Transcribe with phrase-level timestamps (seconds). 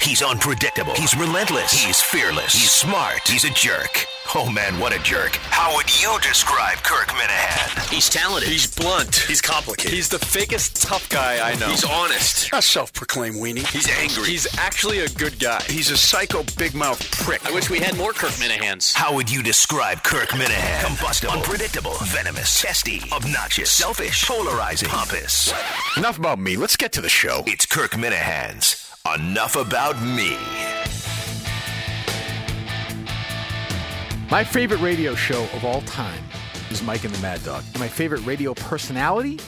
[0.00, 0.94] He's unpredictable.
[0.94, 1.72] He's relentless.
[1.72, 2.52] He's fearless.
[2.52, 3.26] He's smart.
[3.26, 4.06] He's a jerk.
[4.34, 5.36] Oh man, what a jerk.
[5.36, 7.92] How would you describe Kirk Minihane?
[7.92, 8.48] He's talented.
[8.48, 9.14] He's blunt.
[9.14, 9.92] He's complicated.
[9.92, 11.68] He's the fakest tough guy I know.
[11.68, 12.50] He's honest.
[12.52, 13.66] A self-proclaimed weenie.
[13.66, 14.24] He's angry.
[14.24, 15.62] He's actually a good guy.
[15.62, 17.44] He's a psycho big mouth prick.
[17.46, 18.94] I wish we had more Kirk Minihanes.
[18.94, 20.84] How would you describe Kirk Minihane?
[20.84, 25.52] Combustible, unpredictable, venomous, testy, obnoxious, selfish, polarizing, pompous.
[25.96, 26.56] Enough about me.
[26.56, 27.44] Let's get to the show.
[27.46, 30.36] It's Kirk Minihane's Enough About Me.
[34.30, 36.22] My favorite radio show of all time
[36.70, 37.62] is Mike and the Mad Dog.
[37.72, 39.38] And my favorite radio personality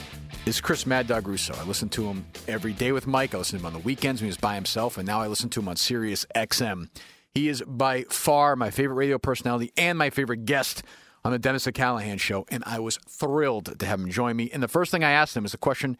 [0.45, 1.53] is Chris Mad Dog Russo.
[1.53, 3.35] I listen to him every day with Mike.
[3.35, 5.27] I listen to him on the weekends when he was by himself, and now I
[5.27, 6.89] listen to him on Sirius XM.
[7.33, 10.83] He is by far my favorite radio personality and my favorite guest
[11.23, 14.49] on the Dennis and Callahan show, and I was thrilled to have him join me.
[14.51, 15.97] And the first thing I asked him is a question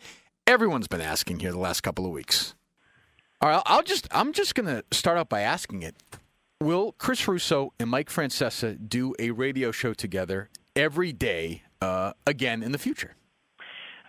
[0.48, 2.56] everyone's been asking here the last couple of weeks.
[3.42, 5.96] All right, I'll just I'm just gonna start out by asking it.
[6.62, 12.62] Will Chris Russo and Mike Francesa do a radio show together every day uh, again
[12.62, 13.16] in the future?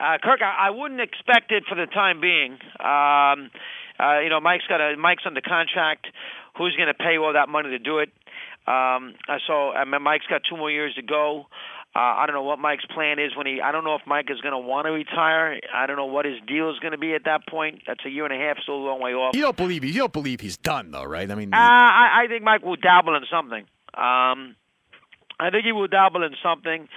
[0.00, 2.54] Uh, Kirk, I, I wouldn't expect it for the time being.
[2.80, 3.52] Um,
[4.00, 6.08] uh, you know, Mike's got a Mike's under contract.
[6.58, 8.08] Who's going to pay all that money to do it?
[8.66, 11.46] Um, uh, so I mean, Mike's got two more years to go.
[11.94, 13.60] Uh, I don't know what Mike's plan is when he.
[13.60, 15.58] I don't know if Mike is going to want to retire.
[15.74, 17.82] I don't know what his deal is going to be at that point.
[17.86, 19.34] That's a year and a half, still a long way off.
[19.34, 21.28] You don't believe you don't believe he's done though, right?
[21.28, 23.64] I mean, Uh, I, I think Mike will dabble in something.
[23.94, 24.54] Um,
[25.40, 26.88] I think he will dabble in something,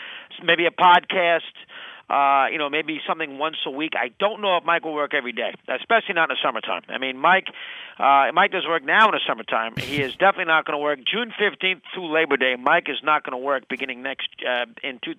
[0.44, 1.42] maybe a podcast.
[2.10, 3.94] Uh, you know, maybe something once a week.
[3.96, 6.82] I don't know if Mike will work every day, especially not in the summertime.
[6.90, 7.48] I mean, Mike,
[7.98, 9.74] uh, Mike does work now in the summertime.
[9.78, 12.56] He is definitely not going to work June 15th through Labor Day.
[12.60, 15.14] Mike is not going to work beginning next uh, in two,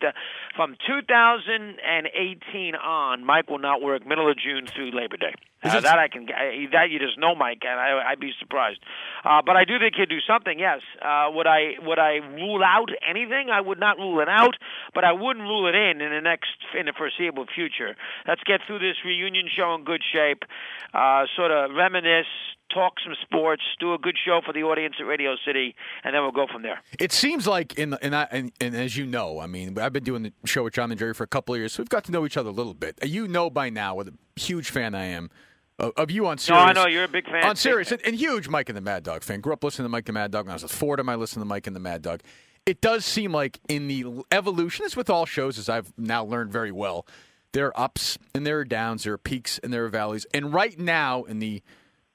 [0.55, 3.25] from 2018 on.
[3.25, 5.35] Mike will not work middle of June through Labor Day.
[5.65, 8.81] Uh, that I can I, that you just know Mike, and I, I'd be surprised.
[9.25, 10.59] Uh, but I do think he'd do something.
[10.59, 10.81] Yes.
[11.01, 13.49] Uh, would I would I rule out anything?
[13.51, 14.55] I would not rule it out,
[14.95, 17.97] but I wouldn't rule it in in the next in the foreseeable future.
[18.29, 20.45] Let's get through this reunion show in good shape.
[20.93, 22.27] Uh, sort of reminisce,
[22.73, 26.23] talk some sports, do a good show for the audience at Radio City, and then
[26.23, 26.81] we'll go from there.
[27.01, 30.05] It seems like in and, I, and and as you know, I mean, I've been
[30.05, 32.05] doing the show with John and Gerry for a couple of years, so we've got
[32.05, 32.99] to know each other a little bit.
[33.03, 35.31] You know by now what a huge fan I am
[35.79, 36.65] of, you on Sirius.
[36.65, 37.45] No, I know you're a big fan.
[37.45, 39.41] on Sirius, and, and huge Mike and the Mad Dog fan.
[39.41, 41.09] Grew up listening to Mike and the Mad Dog when I was at Fordham.
[41.09, 42.21] I listened to Mike and the Mad Dog.
[42.67, 46.51] It does seem like in the evolution, as with all shows, as I've now learned
[46.53, 47.07] very well,
[47.53, 50.27] there are ups and there are downs, there are peaks and there are valleys.
[50.33, 51.63] And right now in the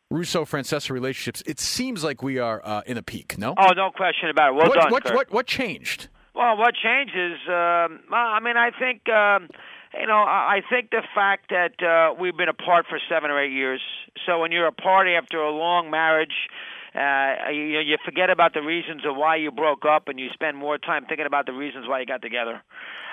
[0.09, 3.38] Russo Francesa relationships, it seems like we are uh, in a peak.
[3.38, 4.56] No, Oh, no question about it.
[4.56, 6.08] Well what, done, what, what what changed?
[6.34, 7.38] Well, what changes?
[7.48, 9.50] Um, well, I mean, I think um,
[9.94, 13.52] you know, I think the fact that uh, we've been apart for seven or eight
[13.52, 13.82] years.
[14.26, 16.50] So when you're apart after a long marriage,
[16.96, 20.58] uh, you, you forget about the reasons of why you broke up, and you spend
[20.58, 22.62] more time thinking about the reasons why you got together.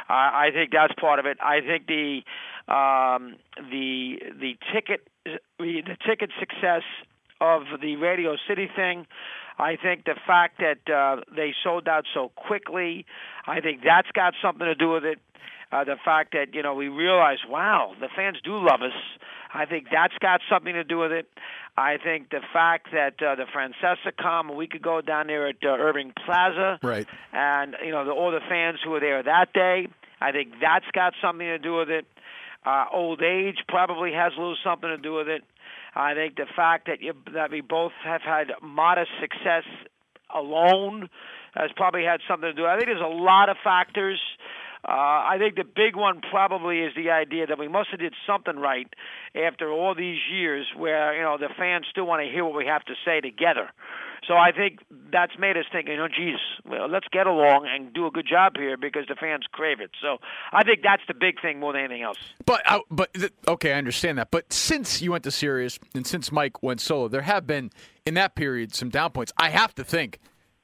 [0.09, 1.39] Uh, I think that's part of it.
[1.41, 2.23] I think the
[2.73, 5.07] um, the the ticket
[5.59, 6.83] the ticket success
[7.41, 9.07] of the Radio City thing.
[9.59, 13.07] I think the fact that uh, they sold out so quickly,
[13.47, 15.19] I think that's got something to do with it.
[15.73, 18.93] Uh, the fact that you know we realize, wow, the fans do love us.
[19.53, 21.27] I think that's got something to do with it.
[21.77, 25.57] I think the fact that uh, the Francesa come a week ago down there at
[25.65, 27.07] uh, Irving Plaza, Right.
[27.33, 29.89] and you know the, all the fans who were there that day.
[30.21, 32.07] I think that's got something to do with it.
[32.65, 35.43] Uh, old age probably has a little something to do with it.
[35.95, 39.65] I think the fact that you, that we both have had modest success
[40.35, 41.09] alone
[41.55, 42.67] has probably had something to do.
[42.67, 44.21] I think there's a lot of factors.
[44.89, 48.15] Uh, I think the big one probably is the idea that we must have did
[48.25, 48.87] something right
[49.35, 52.67] after all these years, where you know the fans still want to hear what we
[52.67, 53.71] have to say together.
[54.27, 54.81] So I think
[55.13, 56.39] that's made us think, you know, geez,
[56.69, 59.91] well, let's get along and do a good job here because the fans crave it.
[60.03, 60.19] So
[60.53, 62.19] I think that's the big thing more than anything else.
[62.45, 63.15] But uh, but
[63.47, 64.31] okay, I understand that.
[64.31, 67.71] But since you went to Sirius and since Mike went solo, there have been
[68.05, 69.33] in that period some down points.
[69.37, 70.19] I have to think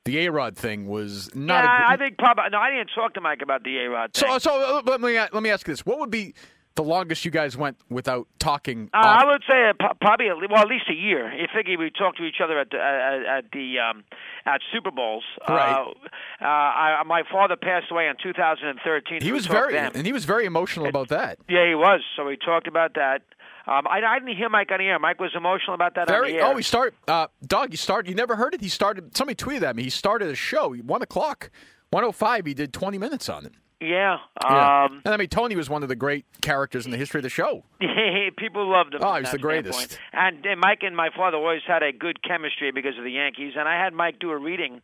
[0.05, 1.65] the A Rod thing was not.
[1.65, 2.45] yeah, a, I think probably.
[2.51, 4.29] No, I didn't talk to Mike about the A Rod thing.
[4.31, 4.39] so.
[4.39, 6.35] So uh, let me let me ask you this: What would be
[6.75, 8.89] the longest you guys went without talking?
[8.95, 11.33] Uh, I would say uh, probably at le- well at least a year.
[11.33, 14.05] You figure we talk to each other at the at, at the um,
[14.47, 15.25] at Super Bowls.
[15.49, 15.73] Right.
[15.73, 19.21] Uh, uh, I, my father passed away in 2013.
[19.21, 21.39] he was very and he was very emotional about that.
[21.49, 22.01] Yeah, he was.
[22.17, 23.23] So we talked about that.
[23.67, 24.99] Um, I, I didn't hear Mike on the air.
[24.99, 26.41] Mike was emotional about that Very.
[26.41, 26.95] Oh, he started.
[27.07, 28.09] Uh, Doug, you started.
[28.09, 28.61] You never heard it.
[28.61, 29.17] He started.
[29.17, 29.85] Somebody tweeted at me.
[29.85, 30.75] He started a show.
[30.75, 31.51] One o'clock,
[31.91, 32.47] one o five.
[32.47, 33.53] He did twenty minutes on it.
[33.81, 34.19] yeah.
[34.43, 34.85] Yeah.
[34.85, 37.23] Um, and I mean, Tony was one of the great characters in the history of
[37.23, 37.65] the show.
[38.37, 39.01] people loved him.
[39.05, 39.99] Oh, he's the greatest.
[40.13, 43.55] And, and Mike and my father always had a good chemistry because of the Yankees.
[43.57, 44.83] And I had Mike do a reading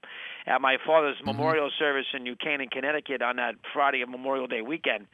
[0.49, 1.27] at my father's Mm-hmm.
[1.27, 5.06] memorial service in New Canaan, Connecticut, on that Friday of Memorial Day weekend.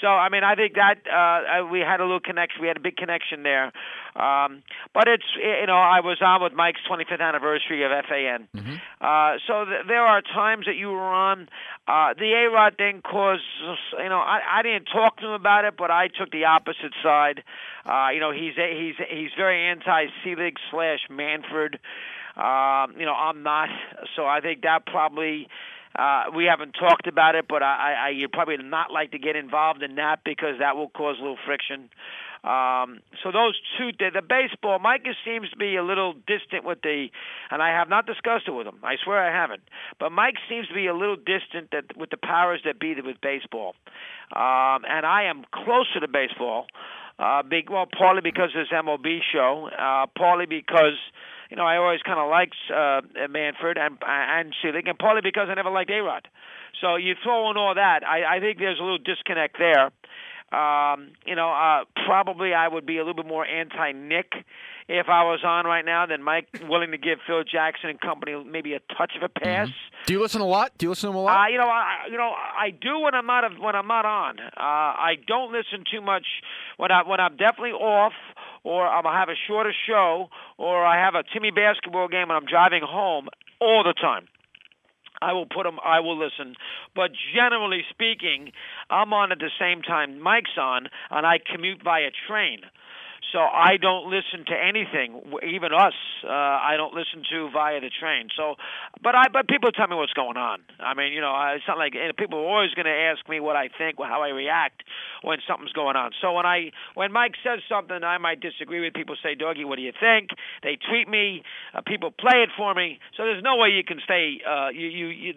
[0.00, 2.60] So, I mean, I think that uh, we had a little connection.
[2.60, 3.72] We had a big connection there.
[4.14, 4.62] Um,
[4.92, 8.48] but it's you know, I was on with Mike's 25th anniversary of FAN.
[8.54, 8.74] Mm-hmm.
[9.00, 11.48] Uh, so th- there are times that you were on.
[11.88, 13.42] Uh, the A Rod thing caused,
[13.98, 16.92] you know, I, I didn't talk to him about it, but I took the opposite
[17.02, 17.42] side.
[17.86, 21.78] Uh, you know, he's he's he's very anti Selig slash Manfred.
[22.36, 23.68] Um, you know, I'm not.
[24.16, 25.48] So I think that probably.
[25.94, 29.36] Uh, we haven't talked about it, but I, I, you'd probably not like to get
[29.36, 31.90] involved in that because that will cause a little friction.
[32.44, 36.82] Um, so those two, the, the baseball, Mike seems to be a little distant with
[36.82, 37.06] the,
[37.50, 38.78] and I have not discussed it with him.
[38.82, 39.62] I swear I haven't.
[40.00, 43.20] But Mike seems to be a little distant that with the powers that be with
[43.20, 43.76] baseball,
[44.34, 46.66] um, and I am closer to baseball.
[47.16, 50.98] Uh, big, well, partly because of this MLB show, uh, partly because
[51.52, 55.48] you know I always kind of liked uh, Manfred and and Selig, and partly because
[55.50, 56.26] I never liked A Rod.
[56.80, 59.90] So you throw in all that, I, I think there's a little disconnect there.
[60.58, 64.32] Um, you know, uh, probably I would be a little bit more anti-Knick
[64.88, 68.42] if I was on right now than Mike, willing to give Phil Jackson and company
[68.44, 69.68] maybe a touch of a pass.
[70.06, 70.72] Do you listen a lot?
[70.78, 71.36] Do you listen to him a lot?
[71.36, 74.40] Uh, you know, I, you know, I do when I'm not when I'm not on.
[74.40, 76.26] Uh, I don't listen too much
[76.78, 78.14] when I when I'm definitely off,
[78.64, 80.28] or I'm gonna have a shorter show,
[80.58, 83.28] or I have a Timmy basketball game and I'm driving home
[83.60, 84.28] all the time.
[85.20, 85.78] I will put them.
[85.84, 86.56] I will listen,
[86.96, 88.50] but generally speaking,
[88.90, 92.58] I'm on at the same time Mike's on, and I commute via train.
[93.30, 95.94] So I don't listen to anything, even us.
[96.24, 98.28] Uh, I don't listen to via the train.
[98.36, 98.56] So,
[99.00, 100.60] but I, but people tell me what's going on.
[100.80, 103.54] I mean, you know, it's not like people are always going to ask me what
[103.54, 104.82] I think, how I react
[105.22, 106.10] when something's going on.
[106.20, 108.92] So when I, when Mike says something, I might disagree with.
[108.92, 110.30] People say, "Doggy, what do you think?"
[110.62, 111.42] They tweet me.
[111.72, 112.98] Uh, people play it for me.
[113.16, 114.42] So there's no way you can stay.
[114.42, 115.32] Uh, you, you, you,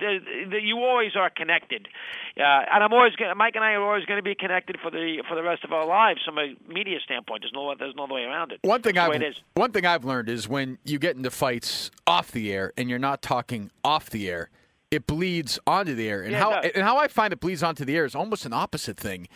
[0.59, 1.87] you always are connected.
[2.35, 2.41] Uh,
[2.73, 5.23] and I'm always, gonna, Mike and I are always going to be connected for the
[5.29, 7.43] for the rest of our lives from a media standpoint.
[7.43, 8.59] There's no, there's no other way around it.
[8.61, 12.31] One thing That's I've one thing I've learned is when you get into fights off
[12.31, 14.49] the air and you're not talking off the air,
[14.91, 16.21] it bleeds onto the air.
[16.21, 18.53] And Yeah, how and how I find it bleeds onto the air is almost an
[18.53, 19.27] opposite thing.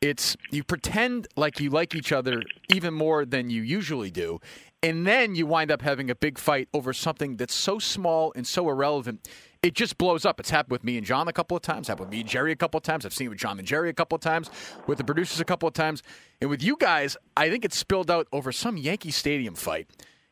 [0.00, 2.42] It's you pretend like you like each other
[2.72, 4.40] even more than you usually do,
[4.82, 8.46] and then you wind up having a big fight over something that's so small and
[8.46, 9.28] so irrelevant.
[9.62, 10.38] It just blows up.
[10.38, 11.88] It's happened with me and John a couple of times.
[11.88, 13.04] Happened with me and Gerry a couple of times.
[13.04, 14.50] I've seen it with John and Gerry a couple of times.
[14.86, 16.02] With the producers a couple of times,
[16.40, 19.88] and with you guys, I think it spilled out over some Yankee Stadium fight,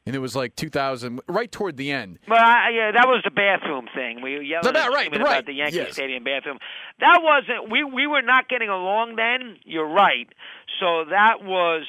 [0.06, 2.20] and it was like 2000, right toward the end.
[2.28, 4.22] Well, I, yeah, that was the bathroom thing.
[4.22, 5.94] We were yelling The ba- right, right, about the Yankee yes.
[5.94, 6.58] Stadium bathroom.
[7.00, 7.68] That wasn't.
[7.70, 9.56] We we were not getting along then.
[9.64, 10.28] You're right.
[10.78, 11.82] So that was.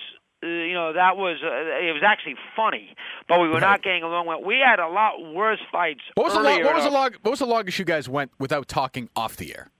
[0.43, 2.95] You know that was uh, it was actually funny,
[3.27, 3.61] but we were Right.
[3.61, 4.27] not getting along.
[4.27, 6.01] Well, we had a lot worse fights.
[6.13, 8.67] What was the what was the log- what was the longest you guys went without
[8.67, 9.71] talking off the air?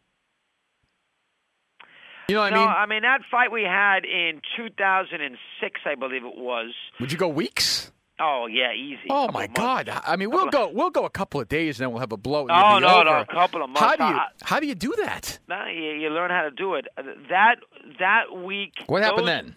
[2.28, 2.70] You know what No, I mean?
[2.70, 6.74] I mean that fight we had in 2006, I believe it was.
[7.00, 7.92] Would you go weeks?
[8.20, 9.08] Oh yeah, easy.
[9.12, 9.46] Oh my.
[9.46, 9.90] God!
[10.06, 12.18] I mean, we'll go we'll go a couple of days, and then we'll have a
[12.18, 12.48] blow.
[12.50, 13.80] Oh, it'll be no, no, a couple of months.
[13.80, 15.38] How do you how do you do that?
[15.48, 16.88] No, you, you learn how to do it.
[17.30, 17.58] That
[18.00, 18.74] that week.
[18.88, 19.56] What happened those- then?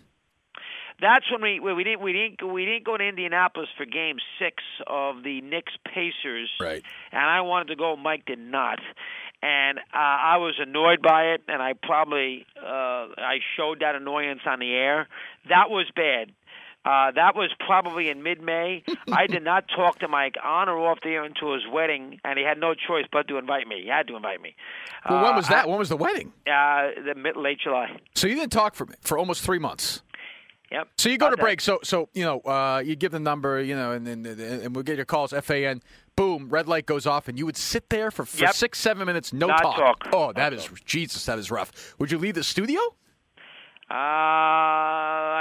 [1.01, 4.57] That's when we we didn't we didn't we didn't go to Indianapolis for Game Six
[4.87, 6.51] of the Knicks Pacers.
[6.61, 6.83] Right.
[7.13, 7.97] And I wanted to go.
[7.97, 8.79] Mike did not.
[9.43, 12.67] And uh, I was annoyed by it, and I probably uh,
[13.17, 15.09] I showed that annoyance on the air.
[15.49, 16.33] That was bad.
[16.83, 18.83] Uh, that was probably in mid-May.
[19.13, 22.39] I did not talk to Mike on or off the air until his wedding, and
[22.39, 23.83] he had no choice but to invite me.
[23.83, 24.55] He had to invite me.
[25.09, 25.69] Well, when Uh, was that?
[25.69, 26.33] when was the wedding?
[26.47, 27.97] Uh, the mid late July.
[28.15, 30.03] So you didn't talk for for almost three months.
[30.71, 30.89] Yep.
[30.99, 31.43] So you go About to that.
[31.43, 31.61] break.
[31.61, 34.85] So so you know uh, you give the number, you know, and then and we'll
[34.85, 35.33] get your calls.
[35.43, 35.83] Fan.
[36.17, 38.55] Boom, red light goes off, and you would sit there for, for Yep.
[38.55, 40.09] six seven minutes, no Not talk.
[40.13, 40.85] Oh, Not that is talk.
[40.85, 41.25] Jesus.
[41.27, 41.95] That is rough.
[41.99, 42.79] Would you leave the studio?
[43.91, 43.95] Uh,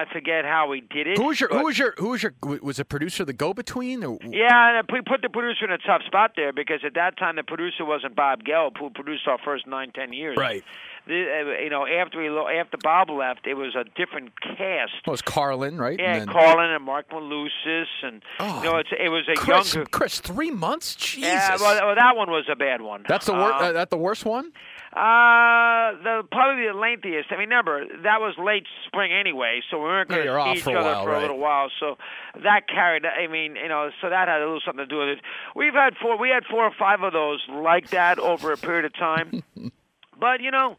[0.02, 1.18] I forget how he did it.
[1.18, 4.04] Who was your who was your who was your was the producer the go between?
[4.04, 7.18] Or Yeah, and we put the producer in a tough spot there because at that
[7.18, 10.36] time the producer wasn't Bob Gelb, who produced our first nine, ten years.
[10.38, 10.64] Right.
[11.08, 14.94] The, uh, you know, after he lo- after Bob left, it was a different cast.
[15.06, 15.98] Well, it was Carlin, right?
[16.00, 19.74] Yeah, And then- Carlin and Marc Malusis, and Oh, you know, it was a Chris,
[19.76, 19.90] younger.
[19.90, 20.96] Chris, three months.
[20.96, 21.28] Jesus.
[21.30, 23.06] Yeah, well, well, that one was a bad one.
[23.08, 23.56] That's the worst.
[23.56, 24.52] Um, uh, that the worst one.
[24.92, 27.32] Uh, the probably the lengthiest.
[27.32, 30.64] I mean, remember that was late spring anyway, so we weren't going to see each
[30.64, 31.18] for other while, for right.
[31.20, 31.70] a little while.
[31.80, 31.98] So
[32.44, 33.06] that carried.
[33.06, 35.20] I mean, you know, so that had a little something to do with it.
[35.56, 36.18] We've had four.
[36.18, 39.44] We had four or five of those like that over a period of time.
[40.20, 40.78] but you know.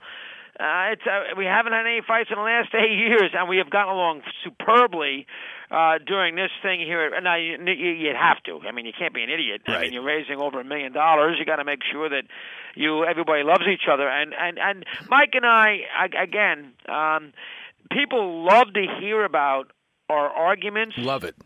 [0.58, 3.56] Uh, it's uh, we haven't had any fights in the last eight years, and we
[3.56, 5.26] have gotten along superbly
[5.70, 7.10] uh, during this thing here.
[7.20, 8.60] Now you, you, you have to.
[8.66, 9.62] I mean, you can't be an idiot.
[9.66, 9.80] I Right.
[9.82, 11.36] mean, you're raising over a million dollars.
[11.38, 12.24] You got to make sure that
[12.74, 14.08] you everybody loves each other.
[14.08, 17.32] And and and Mike and I, I again, um,
[17.90, 19.70] people love to hear about
[20.08, 20.96] our arguments.
[20.98, 21.36] Love it.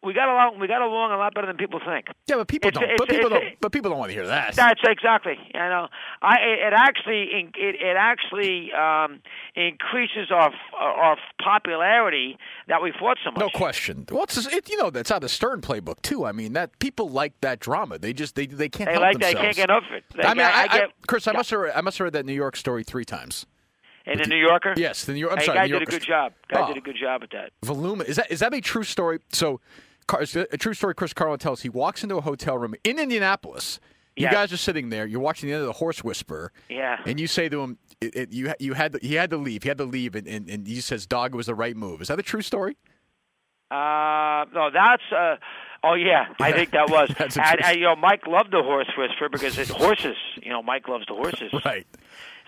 [0.00, 0.60] We got along.
[0.60, 2.06] We got along a lot better than people think.
[2.28, 2.84] Yeah, but people It's- don't.
[2.88, 3.44] it's- but people don't.
[3.60, 4.54] But people don't want to hear that.
[4.54, 5.36] That's exactly.
[5.52, 5.88] You know,
[6.22, 9.20] I it, actually it, it actually um,
[9.56, 12.38] increases our our popularity
[12.68, 13.40] that we fought so much.
[13.40, 14.06] No question.
[14.10, 16.24] Well, it's it, you know that's out of the Stern playbook too.
[16.24, 17.98] I mean that people like that drama.
[17.98, 20.04] They just they they can't They like they can't get enough of it.
[20.14, 22.24] They, I mean, I, I, get Chris, I must have I must have read that
[22.26, 23.46] New York story three times.
[24.06, 24.74] in the New Yorker.
[24.76, 25.32] Yes, the New York.
[25.32, 26.32] I'm hey, sorry, guy New did a good job.
[26.48, 26.66] Guy Oh.
[26.68, 27.50] did a good job at that.
[27.64, 29.18] Voluma is that is that a true story?
[29.32, 30.94] So, Car- is it a true story.
[30.94, 33.80] Chris Carlin tells he walks into a hotel room in Indianapolis.
[34.16, 34.32] You Yes.
[34.32, 35.06] guys are sitting there.
[35.06, 36.50] You're watching the end of the Horse Whisperer.
[36.68, 36.98] Yeah.
[37.06, 39.62] And you say to him, it, it, "You you had to, he had to leave.
[39.62, 42.08] He had to leave." And, and, and he says, "Dog, was the right move." Is
[42.08, 42.76] that a true story?
[43.70, 45.36] Uh, no, that's uh,
[45.84, 47.10] oh yeah, I think that was.
[47.18, 50.16] That's and, and you know, Mike loved the horse whisperer because it horses.
[50.42, 51.52] You know, Mike loves the horses.
[51.64, 51.86] Right.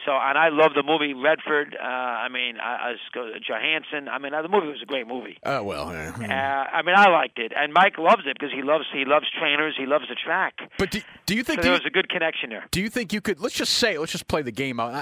[0.07, 1.77] So, and I love the movie Redford.
[1.79, 4.09] Uh, I mean, I, I Johansson.
[4.09, 5.39] I mean, uh, the movie was a great movie.
[5.45, 5.93] Oh well.
[5.93, 6.15] yeah.
[6.19, 9.27] Uh, I mean, I liked it, and Mike loves it because he loves he loves
[9.39, 9.75] trainers.
[9.79, 10.55] He loves the track.
[10.79, 12.67] But do, do you think So there you, was a good connection there.
[12.71, 13.41] do you think you could?
[13.41, 14.93] Let's just say, let's just play the game out.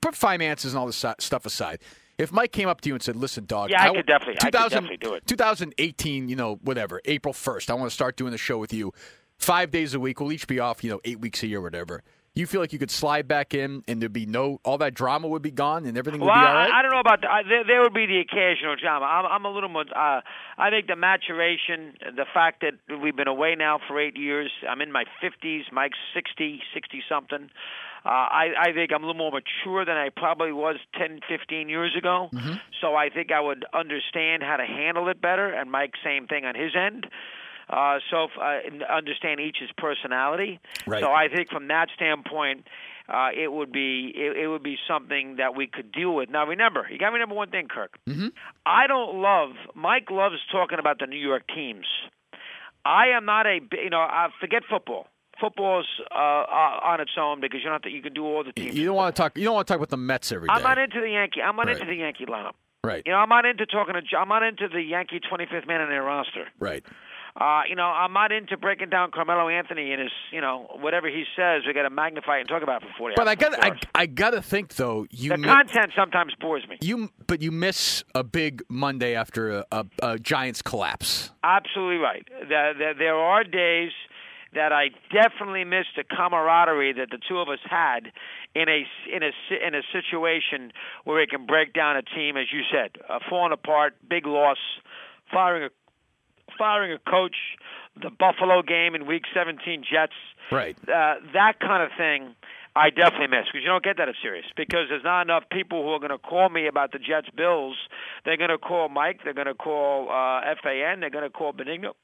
[0.00, 1.80] Put, finances and all this stuff aside.
[2.18, 4.38] If Mike came up to you and said, "Listen, dog, Yeah, I w- could definitely-
[4.40, 5.24] I could 2000 definitely do it.
[5.28, 8.92] 2018, you know, whatever, April 1st, I want to start doing the show with you,
[9.38, 10.18] five days a week.
[10.20, 12.02] We'll each be off, you know, eight weeks a year, whatever.
[12.38, 15.26] You feel like you could slide back in, and there'd be no, all that drama
[15.26, 16.68] would be gone, and everything would be all I.
[16.72, 17.30] I don't know about that.
[17.48, 19.06] There, there would be the occasional drama.
[19.06, 19.82] I'm, I'm a little more.
[19.82, 20.20] Uh,
[20.56, 24.52] I think the maturation, the fact that we've been away now for eight years.
[24.70, 25.72] I'm in my 50s.
[25.72, 27.50] Mike's 60, 60 something.
[28.04, 31.68] Uh, I, I think I'm a little more mature than I probably was 10, 15
[31.68, 32.28] years ago.
[32.32, 32.54] Mm-hmm.
[32.80, 35.52] So I think I would understand how to handle it better.
[35.52, 37.08] And Mike, same thing on his end.
[37.70, 38.60] Uh, so uh,
[38.92, 40.58] understand each's personality.
[40.86, 41.02] Right.
[41.02, 42.66] So I think from that standpoint,
[43.08, 46.30] uh, it would be it, it would be something that we could deal with.
[46.30, 47.98] Now remember, you got to remember one thing, Kirk.
[48.08, 48.28] Mm-hmm.
[48.64, 51.86] I don't love Mike loves talking about the New York teams.
[52.84, 55.08] I am not a you know I forget football.
[55.40, 58.42] Football's uh, uh, on its own because you don't have to, you can do all
[58.42, 58.76] the teams.
[58.76, 59.38] you don't want to talk.
[59.38, 60.52] You don't want to talk about the Mets every day.
[60.52, 61.40] I'm not into the Yankee.
[61.42, 61.76] I'm not Right.
[61.76, 62.54] into the Yankee lineup.
[62.82, 63.04] right.
[63.06, 64.16] You know, I'm not into talking to.
[64.18, 66.48] I'm not into the Yankee 25th man in their roster.
[66.58, 66.84] Right.
[67.40, 71.06] Uh, you know, I'm not into breaking down Carmelo Anthony and his, you know, whatever
[71.08, 71.62] he says.
[71.66, 73.78] We got to magnify and talk about it for 40 But I got, I.
[73.94, 75.06] I got to think though.
[75.10, 76.78] You the mi- content sometimes bores me.
[76.80, 81.30] you, but you miss a big Monday after a, a, a Giants collapse.
[81.44, 82.26] Absolutely right.
[82.48, 83.92] There, there, there are days
[84.54, 88.10] that I definitely miss the camaraderie that the two of us had
[88.54, 88.82] in a
[89.14, 90.72] in a si- in a situation
[91.04, 94.56] where it can break down a team, as you said, uh, falling apart, big loss,
[95.30, 95.68] firing a
[96.58, 97.36] firing a coach,
[98.02, 100.12] the Buffalo game in Week 17, Jets.
[100.50, 100.76] Right.
[100.82, 102.34] Uh, that kind of thing.
[102.76, 105.82] I definitely miss because you don't get that at Sirius because there's not enough people
[105.82, 107.76] who are going to call me about the Jets Bills.
[108.24, 109.20] They're going to call Mike.
[109.24, 111.00] They're going to call uh, FAN.
[111.00, 111.94] They're going to call Benigno.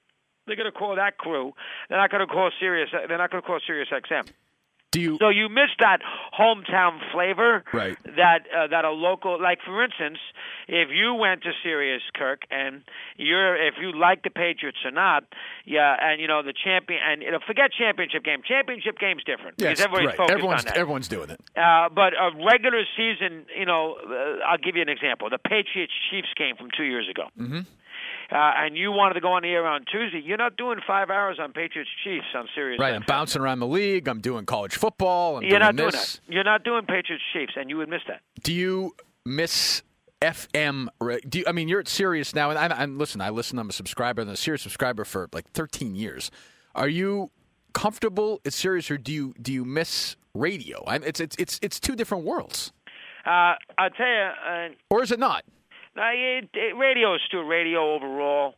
[0.47, 1.53] They're going to call that crew.
[1.89, 2.91] They're not going to call Sirius.
[2.93, 4.29] They're not going to call Sirius XM.
[4.95, 5.19] Do you?
[5.21, 5.99] So you miss that
[6.39, 7.97] hometown flavor Right.
[8.17, 10.19] that uh, that a local like for instance,
[10.69, 12.83] if you went to Sirius Kirk and
[13.17, 15.25] you're if you like the Patriots or not,
[15.65, 18.41] yeah, and you know the champion and you know, forget championship game.
[18.47, 20.17] Championship game's different Yes, because everybody's right.
[20.17, 20.77] focused Everyone's on that.
[20.77, 21.41] everyone's doing it.
[21.57, 25.29] Uh, but a regular season, you know, uh, I'll give you an example.
[25.31, 27.25] The Patriots Chiefs game from two years ago.
[27.41, 27.61] Mm-hmm.
[28.31, 30.21] Uh, and you wanted to go on the air on Tuesday.
[30.25, 32.81] You're not doing five hours on Patriots Chiefs on Sirius.
[32.81, 32.95] Right.
[32.95, 34.09] I'm bouncing around the league.
[34.09, 35.37] I'm doing college football.
[35.37, 36.21] I'm You're not doing this.
[36.27, 36.33] that.
[36.33, 38.21] You're not doing Patriots Chiefs, and you would miss that.
[38.43, 39.83] Do you miss
[40.21, 40.89] FM?
[41.29, 43.21] Do you, I mean you're at Sirius now, and I, I'm listen.
[43.21, 43.59] I listen.
[43.59, 46.31] I'm a subscriber, and a Sirius subscriber for like 13 years.
[46.75, 47.31] Are you
[47.73, 50.83] comfortable at Sirius, or do you do you miss radio?
[50.87, 52.73] I, it's it's it's it's two different worlds.
[53.27, 55.45] Uh, I'll tell you, uh, or is it not?
[55.97, 58.55] Uh, it, it, radio is still radio overall.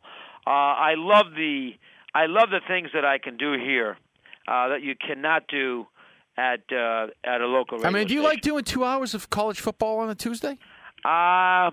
[0.47, 1.73] Uh, I love the
[2.14, 3.97] I love the things that I can do here
[4.49, 5.87] uh, that you cannot do
[6.37, 8.35] at uh, at a local radio I mean, do you station.
[8.35, 10.59] like doing two hours of college football on a Tuesday?
[11.05, 11.71] Uh,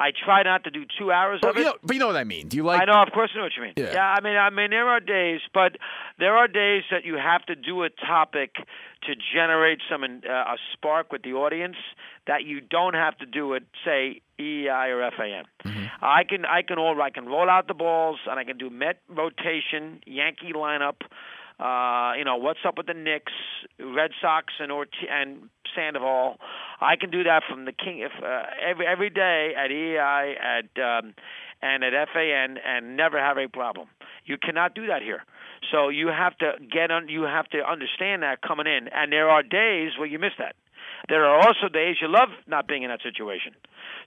[0.00, 1.74] I try not to do two hours Or, of you it.
[1.84, 2.48] but you know what I mean.
[2.48, 2.82] Do you like?
[2.82, 3.74] I know, of course, I know what you mean.
[3.76, 4.02] Yeah.
[4.02, 5.76] I mean, I mean, there are days, but
[6.18, 10.56] there are days that you have to do a topic to generate some uh, a
[10.72, 11.76] spark with the audience
[12.26, 15.44] that you don't have to do it, say EEI or FAN.
[15.64, 15.84] Mm-hmm.
[16.02, 18.70] I can, I can all, I can roll out the balls and I can do
[18.70, 20.96] Met rotation, Yankee lineup.
[21.60, 23.32] Uh, you know what's up with the Knicks,
[23.78, 26.38] Red Sox, and Orti- and Sandoval.
[26.80, 30.82] I can do that from the King if uh, every every day at EEI at
[30.82, 31.14] um,
[31.60, 33.88] and at FAN and never have a problem.
[34.24, 35.22] You cannot do that here.
[35.70, 37.08] So you have to get on.
[37.08, 40.56] You have to understand that coming in, and there are days where you miss that.
[41.08, 43.54] There are also days you love not being in that situation.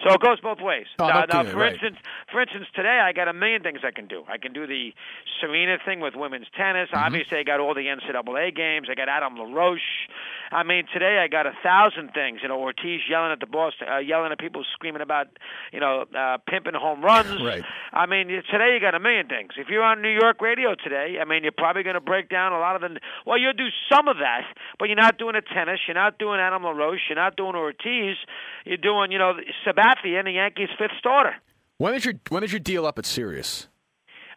[0.04, 0.86] So it goes both ways.
[1.00, 1.74] Oh, now, now for right.
[1.74, 1.98] instance,
[2.32, 4.24] for instance, today I got a million things I can do.
[4.28, 4.94] I can do the
[5.40, 6.90] Serena thing with women's tennis.
[6.90, 7.06] Mm-hmm.
[7.06, 8.88] Obviously, I got all the NCAA games.
[8.90, 9.80] I got Adam LaRoche.
[10.56, 12.40] I mean, today I got a thousand things.
[12.42, 15.28] You know, Ortiz yelling at the boss, uh, yelling at people, screaming about,
[15.74, 17.44] you know, uh, pimping home runs.
[17.44, 17.62] Right.
[17.92, 19.52] I mean, today you got a million things.
[19.58, 22.54] If you're on New York radio today, I mean, you're probably going to break down
[22.54, 23.02] a lot of the.
[23.26, 24.44] Well, you'll do some of that,
[24.80, 25.82] but you're not doing a tennis.
[25.90, 27.02] You're not doing Adam LaRoche.
[27.10, 28.16] You're not doing Ortiz.
[28.64, 29.34] You're doing, you know,
[29.68, 31.36] Sabathia, and the Yankees' fifth starter.
[31.80, 33.68] When is your when is your deal up at Sirius?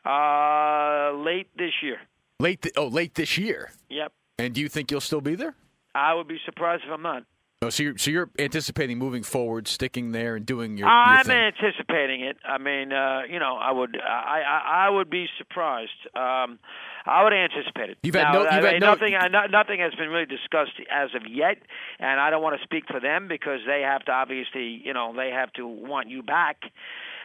[0.04, 1.98] Uh, late this year.
[2.40, 2.62] Late.
[2.62, 3.70] Th- oh, late this year.
[3.88, 4.12] Yep.
[4.40, 5.54] And do you think you'll still be there?
[5.94, 7.24] I would be surprised if I'm not.
[7.60, 10.86] Oh, so you're so you're anticipating moving forward, sticking there, and doing your.
[10.86, 11.36] your I'm thing.
[11.36, 12.36] anticipating it.
[12.44, 15.90] I mean, uh, you know, I would, I, I, I would be surprised.
[16.14, 16.60] Um,
[17.04, 17.98] I would anticipate it.
[18.04, 19.16] You've had now, no- you've I had no- nothing.
[19.16, 21.56] I, no, nothing has been really discussed as of yet,
[21.98, 25.12] and I don't want to speak for them because they have to obviously, you know,
[25.16, 26.58] they have to want you back.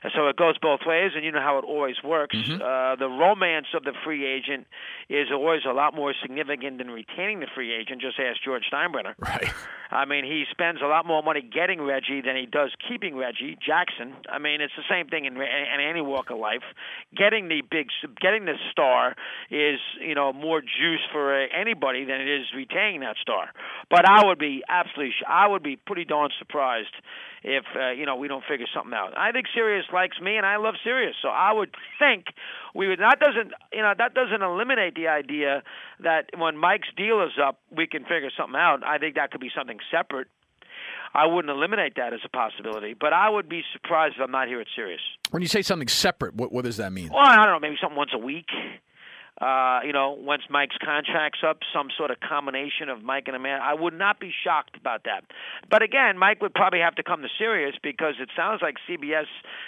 [0.04, 2.36] And so it goes both ways, and you know how it always works.
[2.36, 2.62] Mm-hmm.
[2.62, 4.68] Uh, the romance of the free agent
[5.10, 8.02] is always a lot more significant than retaining the free agent.
[8.02, 9.16] Just ask George Steinbrenner.
[9.18, 9.50] Right.
[9.92, 13.58] I mean, he spends a lot more money getting Reggie than he does keeping Reggie
[13.66, 14.16] Jackson.
[14.28, 16.64] I mean, it's the same thing in, in any walk of life.
[17.16, 17.88] Getting the big,
[18.20, 19.16] getting the star
[19.52, 23.50] is you know more juice for uh, anybody than it is retaining that star.
[23.90, 26.94] But I would be absolutely, I would be pretty darn surprised
[27.44, 29.18] if uh, you know we don't figure something out.
[29.18, 32.26] I think Sirius likes me, and I love Sirius, so I would think
[32.74, 33.00] we would.
[33.00, 35.64] That doesn't, you know, that doesn't eliminate the idea
[36.02, 38.84] that when Mike's deal is up, we can figure something out.
[38.86, 40.28] I think that could be something separate.
[41.14, 44.48] I wouldn't eliminate that as a possibility, but I would be surprised if I'm not
[44.48, 45.02] here at Sirius.
[45.30, 47.10] When you say something separate, what what does that mean?
[47.10, 48.48] Well, I don't know, maybe something once a week.
[49.42, 53.40] Uh, you know, once Mike's contract's up, some sort of combination of Mike and a
[53.40, 53.62] man.
[53.62, 55.24] I would not be shocked about that.
[55.70, 59.26] But again, Mike would probably have to come to Sirius because it sounds like CBS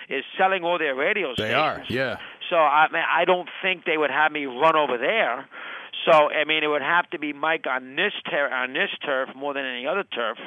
[0.07, 2.17] is selling all their radio They are, yeah.
[2.49, 5.47] So I mean, I don't think they would have me run over there.
[6.05, 9.29] So I mean, it would have to be Mike on this ter- on this turf
[9.35, 10.37] more than any other turf.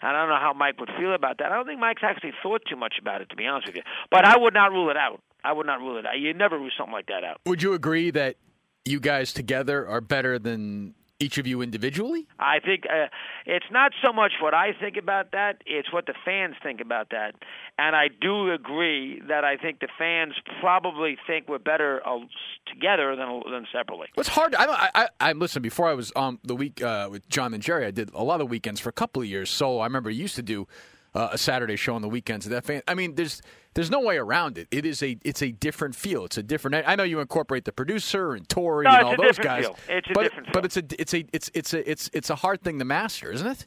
[0.00, 1.52] And I don't know how Mike would feel about that.
[1.52, 3.82] I don't think Mike's actually thought too much about it, to be honest with you.
[4.10, 5.20] But I would not rule it out.
[5.44, 6.18] I would not rule it out.
[6.18, 7.40] You never rule something like that out.
[7.44, 8.36] Would you agree that
[8.84, 12.26] you guys together are better than each of you individually?
[12.38, 13.06] I think uh,
[13.46, 17.10] it's not so much what I think about that; it's what the fans think about
[17.10, 17.34] that.
[17.78, 22.18] And I do agree that I think the fans probably think we're better uh,
[22.66, 24.08] together than than separately.
[24.16, 24.54] It's hard.
[24.54, 25.62] I, I, I, listen.
[25.62, 28.40] Before I was on the week uh, with John and Gerry, I did a lot
[28.40, 29.50] of weekends for a couple of years.
[29.50, 30.66] So I remember I used to do
[31.14, 32.48] uh, a Saturday show on the weekends.
[32.48, 32.82] That fan.
[32.88, 33.40] I mean, there's
[33.74, 34.68] there's no way around it.
[34.70, 36.24] It is a it's a different feel.
[36.24, 36.86] It's a different.
[36.86, 39.64] I know you incorporate the producer and Tori No, and all those guys.
[39.64, 39.76] feel.
[39.88, 42.36] It's a but, different But it's a it's a it's it's a it's it's a
[42.36, 43.66] hard thing to master, isn't it?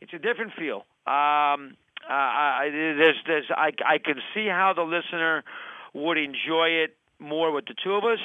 [0.00, 0.84] It's a different feel.
[1.06, 1.76] Um,
[2.08, 5.42] uh, I, there's, there's, I, I can see how the listener
[5.92, 8.20] would enjoy it more with the two of us.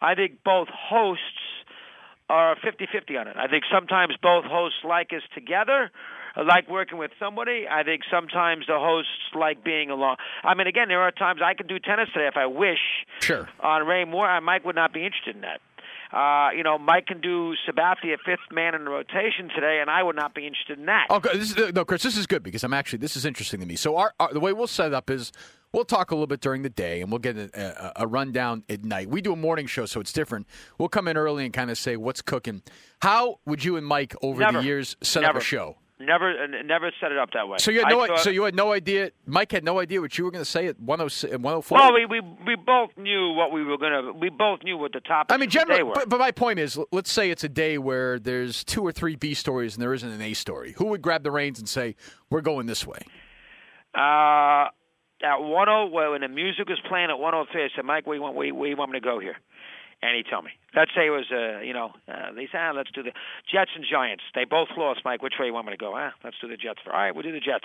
[0.00, 1.22] I think both hosts
[2.30, 3.36] are 50-50 on it.
[3.36, 5.90] I think sometimes both hosts like us together,
[6.44, 7.66] like working with somebody.
[7.70, 10.16] I think sometimes the hosts like being alone.
[10.44, 12.78] I mean, again, there are times I could do tennis today if I wish.
[13.20, 13.48] Sure.
[13.60, 15.60] On Ray Moore, and Mike would not be interested in that.
[16.12, 20.02] Uh, you know, Mike can do Sabathia fifth man in the rotation today, and I
[20.02, 21.06] would not be interested in that.
[21.10, 23.66] Okay, this is, no, Chris, this is good because I'm actually this is interesting to
[23.66, 23.76] me.
[23.76, 25.32] So our, our the way we'll set it up is
[25.72, 27.50] we'll talk a little bit during the day and we'll get a,
[27.98, 29.10] a, a rundown at night.
[29.10, 30.46] We do a morning show, so it's different.
[30.78, 32.62] We'll come in early and kind of say what's cooking.
[33.02, 34.60] How would you and Mike over Never.
[34.60, 35.76] the years set up a show?
[35.98, 37.56] Never, uh, never set it up that way.
[37.58, 38.06] So you had no.
[38.06, 39.12] thought- so you had no idea.
[39.24, 41.78] Mike had no idea what you were going to say at 104.
[41.78, 44.12] well, we, we we both knew what we were gonna.
[44.12, 45.32] We both knew what the topics.
[45.32, 47.48] I mean, of the day generally, but, but my point is, let's say it's a
[47.48, 50.72] day where there's two or three B stories and there isn't an A story.
[50.76, 51.96] Who would grab the reins and say,
[52.28, 53.00] "We're going this way"?
[53.96, 54.68] Uh,
[55.22, 55.50] at 10,
[55.92, 58.76] well, when the music was playing at 103, I said, Mike, you want, where you
[58.76, 59.36] want me to go here?
[60.02, 60.50] And he told me.
[60.74, 63.12] Let's say it was, uh, you know, uh, they said, ah, let's do the
[63.50, 64.22] Jets and Giants.
[64.34, 65.22] They both lost, Mike.
[65.22, 65.94] Which way you want me to go?
[65.96, 66.80] Ah, let's do the Jets.
[66.84, 67.64] For all right, we'll do the Jets.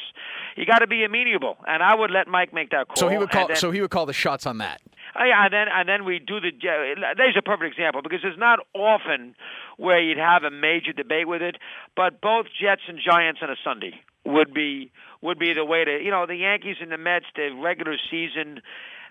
[0.55, 2.95] You got to be amenable, and I would let Mike make that call.
[2.95, 3.47] So he would call.
[3.47, 4.81] then- so he would call the shots on that.
[5.19, 6.47] Oh, yeah, and then and then we do the.
[6.49, 9.35] Uh, There's a perfect example because it's not often
[9.75, 11.57] where you'd have a major debate with it,
[11.97, 14.89] but both Jets and Giants on a Sunday would be
[15.21, 16.01] would be the way to.
[16.01, 18.61] You know, the Yankees and the Mets, the regular season.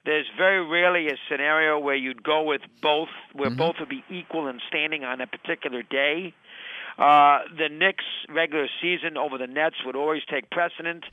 [0.04, 4.48] There's very rarely a scenario where you'd go with both, where both would be equal
[4.48, 6.32] in standing on a particular day.
[6.98, 11.04] Uh, the Knicks regular season over the Nets would always take precedent.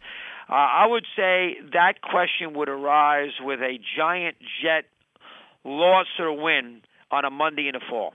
[0.49, 4.85] Uh, I would say that question would arise with a giant Jet
[5.63, 8.13] loss or win on a Monday in the fall.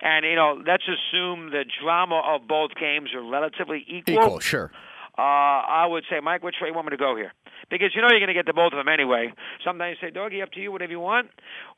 [0.00, 4.14] And, you know, let's assume the drama of both games are relatively equal.
[4.14, 4.72] Equal, sure.
[5.16, 7.32] Uh, I would say, Mike, which way you want me to go here?
[7.70, 9.32] Because you know you're going to get to both of them anyway.
[9.64, 11.28] Sometimes say, Doggy, up to you, whatever you want.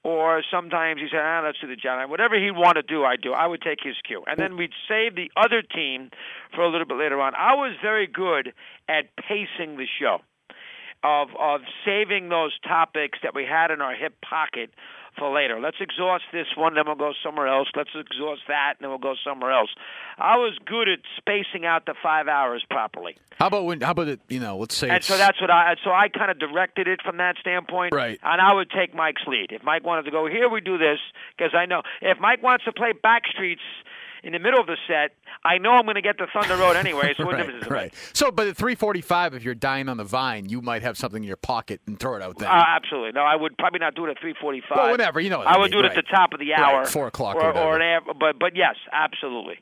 [0.03, 2.11] Or sometimes you say, ah, let's do the Giants.
[2.11, 3.33] Whatever he'd want to do, I do.
[3.33, 4.25] I would take his cue.
[4.27, 6.11] And then we'd save the other team
[6.55, 7.35] for a little bit later on.
[7.35, 8.53] I was very good
[8.89, 10.19] at pacing the show
[11.05, 14.71] of of saving those topics that we had in our hip pocket
[15.19, 15.61] for later.
[15.61, 17.69] Let's exhaust this one, then we'll go somewhere else.
[17.77, 19.71] Let's exhaust that, and then we'll go somewhere else.
[20.19, 23.81] I was good at spacing out the five hours properly, How about when?
[23.81, 24.21] How about it?
[24.29, 24.89] You know, let's say.
[24.89, 25.75] and it's, so that's what I.
[25.85, 28.19] So I kind of directed it from that standpoint, Right.
[28.23, 29.51] And I would take Mike's lead.
[29.51, 30.99] If Mike wanted to go here, we do this
[31.37, 33.59] because I know if Mike wants to play Backstreets
[34.25, 35.13] in the middle of the set,
[35.45, 37.15] I know I'm going to get the Thunder Road anyway.
[37.17, 37.93] So what difference does right, it right.
[37.93, 38.11] make?
[38.15, 41.27] So, but at 3:45, if you're dying on the vine, you might have something in
[41.29, 42.49] your pocket and throw it out there.
[42.51, 43.13] Uh, absolutely.
[43.13, 44.63] No, I would probably not do it at 3:45.
[44.75, 46.41] Well, whatever, you know what I I would mean, do it at the top of
[46.41, 48.15] the Right, hour, four o'clock or, or or an hour.
[48.19, 49.59] But but yes, absolutely.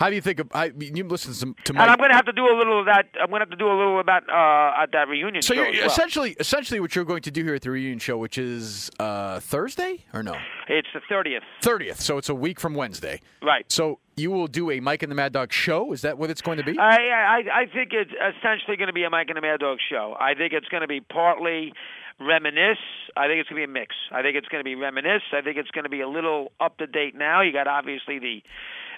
[0.00, 0.48] How do you think of?
[0.52, 2.86] I, you listen to, to And I'm going to have to do a little of
[2.86, 3.06] that.
[3.20, 5.62] I'm going to have to do a little about uh, at that reunion so show.
[5.62, 5.86] you're well.
[5.86, 9.40] essentially essentially what you're going to do here at the reunion show, which is uh,
[9.40, 10.36] Thursday or no
[10.68, 11.96] It's the 30th, 30th.
[11.96, 13.20] So it's a week from Wednesday.
[13.42, 13.64] right?
[13.72, 15.92] So you will do a Mike and the Mad Dog show.
[15.92, 16.78] Is that what it's going to be?
[16.78, 19.78] I, I I think it's essentially going to be a Mike and the Mad Dog
[19.90, 20.16] show.
[20.18, 21.72] I think it's going to be partly
[22.20, 22.78] reminisce.
[23.16, 23.96] I think it's going to be a mix.
[24.12, 25.22] I think it's going to be reminisce.
[25.32, 27.42] I think it's going to be a little up to date now.
[27.42, 28.42] You got obviously the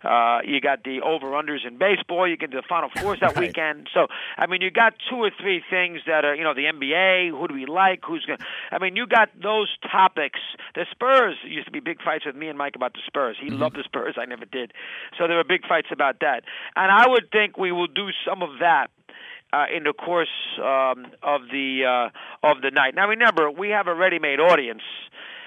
[0.04, 2.26] uh, you got the over unders in baseball.
[2.28, 3.48] You get the Final Fours that Right.
[3.48, 3.88] weekend.
[3.94, 7.30] So I mean, you got two or three things that are you know the NBA.
[7.30, 8.00] Who do we like?
[8.06, 8.38] Who's going?
[8.38, 10.40] to I mean, you got those topics.
[10.74, 13.36] The Spurs used to be big fights with me and Mike about the Spurs.
[13.40, 14.14] He loved the Spurs.
[14.18, 14.72] I never did.
[15.18, 16.44] So there were big fights about that.
[16.76, 18.90] And I would think we will do some of that
[19.52, 22.94] uh, in the course um, of the uh, of the night.
[22.94, 24.82] Now remember, we have a ready-made audience.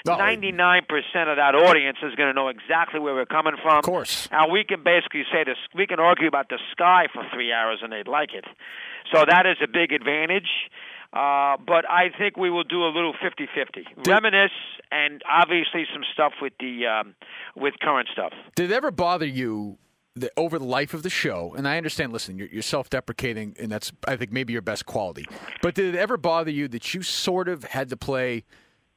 [0.06, 3.78] Oh, Ninety-nine percent of that audience is going to know exactly where we're coming from.
[3.78, 4.28] Of course.
[4.32, 5.56] Now we can basically say this.
[5.74, 8.44] We can argue about the sky for three hours and they'd like it.
[9.14, 10.50] So that is a big advantage.
[11.14, 14.08] Uh, but I think we will do a little 50-50.
[14.08, 14.52] Reminisce
[14.92, 17.16] and obviously some stuff with the um,
[17.56, 18.34] with current stuff.
[18.56, 19.78] Did it ever bother you
[20.16, 21.54] that over the life of the show?
[21.56, 22.12] And I understand.
[22.12, 25.28] Listen, you're, you're self-deprecating, and that's I think maybe your best quality.
[25.62, 28.44] But did it ever bother you that you sort of had to play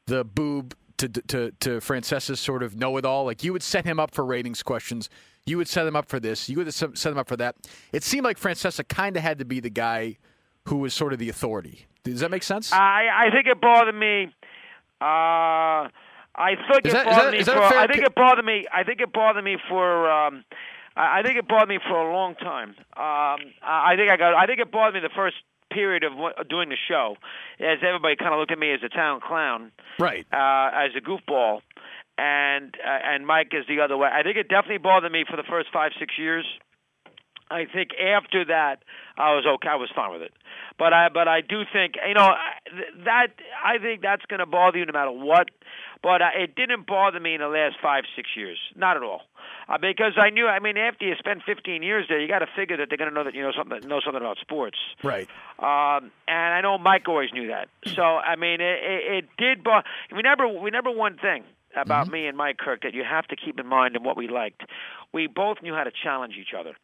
[0.07, 3.25] the boob to to to Francesa's sort of know-it-all?
[3.25, 5.09] Like you would set him up for ratings questions.
[5.45, 6.49] You would set him up for this.
[6.49, 7.55] You would set him up for that.
[7.93, 10.17] It seemed like Francesa kind of had to be the guy
[10.65, 11.87] who was sort of the authority.
[12.03, 12.73] Does that make sense?
[12.73, 14.33] I I think it bothered me.
[15.01, 15.89] Uh,
[16.39, 17.63] I think it bothered that- me for.
[17.63, 18.67] I think it bothered me.
[18.73, 20.11] I think it bothered me for.
[20.11, 20.45] Um,
[20.97, 22.71] I think it bothered me for a long time.
[22.97, 24.35] Um, I I think I got.
[24.35, 25.37] I think it bothered me the first
[25.77, 26.13] period of
[26.49, 27.17] doing the show,
[27.61, 30.25] as everybody kind of looked at me as a town clown, right.
[30.33, 31.61] uh, as a goofball,
[32.17, 34.09] and uh, and Mike is the other way.
[34.09, 36.47] I think it definitely bothered me for the first five six years.
[37.51, 38.83] I think after that,
[39.17, 39.69] I was okay.
[39.69, 40.33] I was fine with it,
[40.79, 42.35] but I but I do think you know
[43.05, 43.29] that
[43.65, 45.49] I think that's going to bother you no matter what.
[46.03, 49.23] But uh, it didn't bother me in the last five six years, not at all,
[49.69, 50.47] uh, because I knew.
[50.47, 53.11] I mean, after you spend 15 years there, you got to figure that they're going
[53.11, 54.79] to know that you know something know something about sports.
[55.03, 55.29] Right.
[55.59, 57.69] Um, and I know Mike always knew that.
[57.95, 59.65] So I mean, it, it, it did.
[59.65, 61.45] But remember, remember one thing
[61.77, 64.29] about me and Mike Kirk that you have to keep in mind and what we
[64.29, 64.63] liked.
[65.13, 66.75] We both knew how to challenge each other.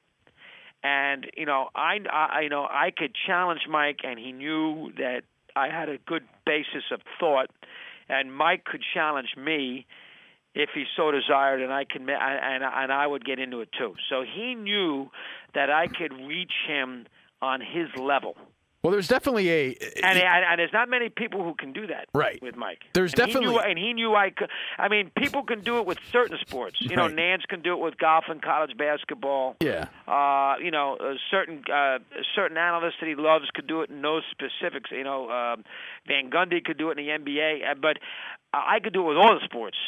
[0.83, 5.23] And you know, I, I you know I could challenge Mike, and he knew that
[5.55, 7.51] I had a good basis of thought,
[8.09, 9.87] and Mike could challenge me,
[10.55, 13.95] if he so desired, and I can and and I would get into it too.
[14.09, 15.11] So he knew
[15.55, 17.07] that I could reach him
[17.41, 18.37] on his level.
[18.83, 22.09] Well, there's definitely a and, and, and there's not many people who can do that.
[22.15, 22.43] Right.
[22.43, 22.81] with Mike.
[22.95, 24.51] There's and definitely he knew, and he knew I could.
[24.77, 26.79] I mean, people can do it with certain sports.
[26.81, 27.15] You know, Right.
[27.15, 29.57] Nantz can do it with golf and college basketball.
[29.61, 29.87] yeah.
[30.09, 31.99] Uh, you know, uh, certain uh,
[32.35, 34.91] certain analysts that he loves could do it in those specifics.
[34.91, 35.65] You know, um,
[36.09, 37.99] Van Gundy could do it in the NBA, uh, but
[38.53, 39.79] I could do it with all the sports.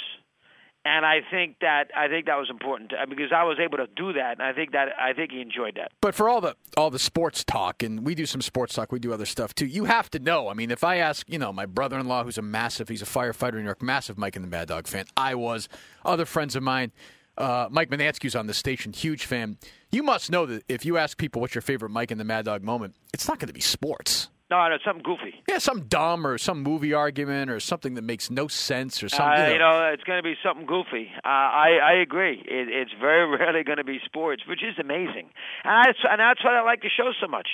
[0.86, 3.86] And I think that I think that was important uh, because I was able to
[3.96, 5.92] do that, and I think that I think he enjoyed that.
[6.02, 8.98] But for all the all the sports talk, and we do some sports talk, we
[8.98, 9.64] do other stuff too.
[9.64, 10.48] You have to know.
[10.48, 13.54] I mean, if I ask, you know, my brother-in-law, who's a massive, he's a firefighter
[13.54, 15.06] in New York, massive Mike and the Mad Dog fan.
[15.16, 15.70] I was.
[16.04, 16.92] Other friends of mine,
[17.38, 19.56] uh, Mike Mutnansky's on the station, huge fan.
[19.90, 22.44] You must know that if you ask people what's your favorite Mike and the Mad
[22.44, 24.28] Dog moment, it's not going to be sports.
[24.50, 25.42] No, no, something goofy.
[25.48, 29.46] Yeah, some dumb or some movie argument or something that makes no sense or something.
[29.46, 31.10] Uh, you know, it's going to be something goofy.
[31.24, 32.42] Uh, I I agree.
[32.46, 35.30] It, it's very rarely going to be sports, which is amazing,
[35.64, 37.48] and that's and that's why I like the show so much.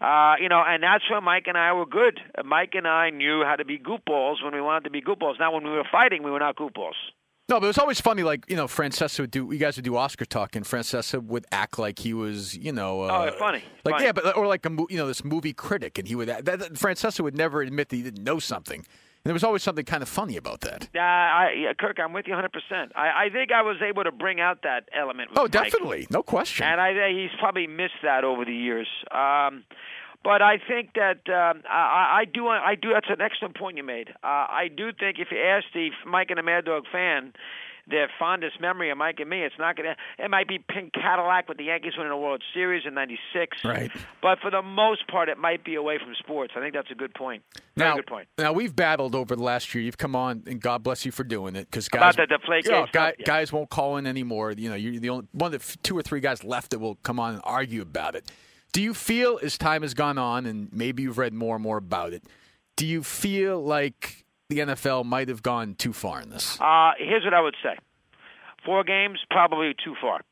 [0.00, 2.18] Uh, you know, and that's where Mike and I were good.
[2.44, 5.38] Mike and I knew how to be goofballs when we wanted to be goofballs.
[5.38, 6.98] Now, when we were fighting, we were not goofballs.
[7.48, 8.22] No, but it was always funny.
[8.22, 9.48] Like you know, Francesa would do.
[9.52, 13.02] You guys would do Oscar talk, and Francesa would act like he was, you know,
[13.02, 13.62] uh, Oh, funny.
[13.84, 14.04] Like Funny.
[14.06, 16.60] yeah, but or like a you know this movie critic, and he would that, that,
[16.74, 18.78] Francesa would never admit that he didn't know something.
[18.78, 20.88] And there was always something kind of funny about that.
[20.94, 22.90] Uh, I, yeah, Kirk, I'm with you 100%.
[22.94, 25.30] I, I think I was able to bring out that element.
[25.30, 25.50] With Oh, Mike.
[25.50, 26.66] definitely, no question.
[26.66, 28.86] And I he's probably missed that over the years.
[29.10, 29.64] Um,
[30.24, 32.48] but I think that um, I, I do.
[32.48, 32.92] I do.
[32.92, 34.08] That's an excellent point you made.
[34.08, 37.34] Uh, I do think if you ask the Mike and the Mad Dog fan
[37.86, 39.96] their fondest memory of Mike and me, it's not gonna.
[40.18, 43.58] It might be Pink Cadillac with the Yankees winning the World Series in '96.
[43.62, 43.90] Right.
[44.22, 46.54] But for the most part, it might be away from sports.
[46.56, 47.42] I think that's a good point.
[47.76, 48.28] Very now, good point.
[48.38, 49.84] now we've battled over the last year.
[49.84, 51.70] You've come on, and God bless you for doing it.
[51.70, 53.24] Because guys, About the Yeah, stuff, guy, yeah.
[53.26, 54.52] guys won't call in anymore.
[54.52, 56.94] You know, you're the only one of the two or three guys left that will
[56.96, 58.30] come on and argue about it.
[58.74, 61.76] Do you feel as time has gone on, and maybe you've read more and more
[61.78, 62.24] about it?
[62.76, 66.60] Do you feel like the NFL might have gone too far in this?
[66.60, 67.76] Uh, here's what I would say:
[68.66, 70.22] four games, probably too far.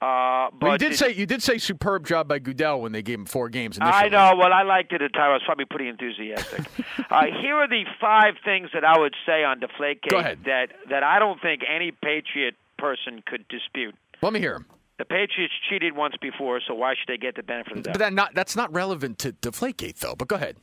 [0.00, 2.90] Uh, but Well, you did it- say you did say superb job by Goodell when
[2.90, 3.76] they gave him four games.
[3.76, 4.06] Initially.
[4.06, 4.36] I know.
[4.36, 5.30] Well, I liked it at the time.
[5.30, 6.62] I was probably pretty enthusiastic.
[7.10, 11.20] uh, here are the five things that I would say on Deflategate that that I
[11.20, 13.94] don't think any Patriot person could dispute.
[14.20, 14.66] Let me hear him.
[14.98, 17.98] The Patriots cheated once before, so why should they get the benefit of But that?
[17.98, 20.14] that not that's not relevant to the Deflategate though.
[20.14, 20.56] But go ahead.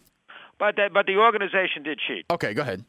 [0.59, 2.25] But that, but the organization did cheat.
[2.29, 2.85] Okay, go ahead.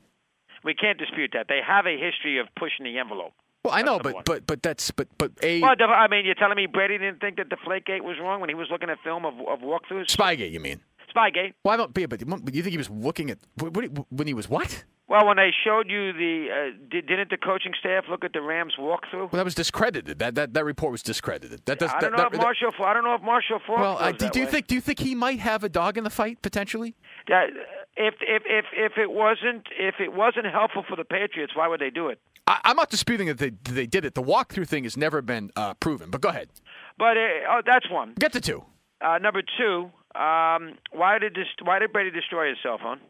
[0.65, 1.47] We can't dispute that.
[1.49, 3.33] They have a history of pushing the envelope.
[3.65, 4.23] Well, I know, but one.
[4.27, 7.37] but but that's but but a Well, I mean, you're telling me Brady didn't think
[7.37, 10.07] that Deflategate was wrong when he was looking at film of, of walkthroughs?
[10.15, 10.51] Spygate.
[10.51, 10.81] You mean?
[11.15, 11.55] Spygate.
[11.65, 11.93] Well, I don't.
[11.93, 14.85] But, you think he was looking at when he was what?
[15.09, 18.41] Well, when they showed you the, uh, did, didn't the coaching staff look at the
[18.41, 19.15] Rams walkthrough?
[19.15, 20.21] Well, that was discredited.
[20.21, 21.63] That that, that report was discredited.
[21.67, 21.91] That does.
[21.93, 22.71] I don't know that, if Marshall.
[22.79, 24.81] I don't know if Marshall Faulk well, I, do, that do you think do you
[24.81, 26.95] think he might have a dog in the fight potentially?
[27.31, 27.51] that
[27.97, 31.81] if if if if it wasn't if it wasn't helpful for the Patriots, why would
[31.81, 32.21] they do it?
[32.47, 34.15] I, I'm not disputing that they they did it.
[34.15, 36.11] The walkthrough thing has never been uh, proven.
[36.11, 36.51] But go ahead.
[36.99, 38.15] But uh, oh, that's one.
[38.19, 38.65] Get to two.
[39.01, 43.01] Uh, number two, um, why did this, why did Brady destroy his cell phone?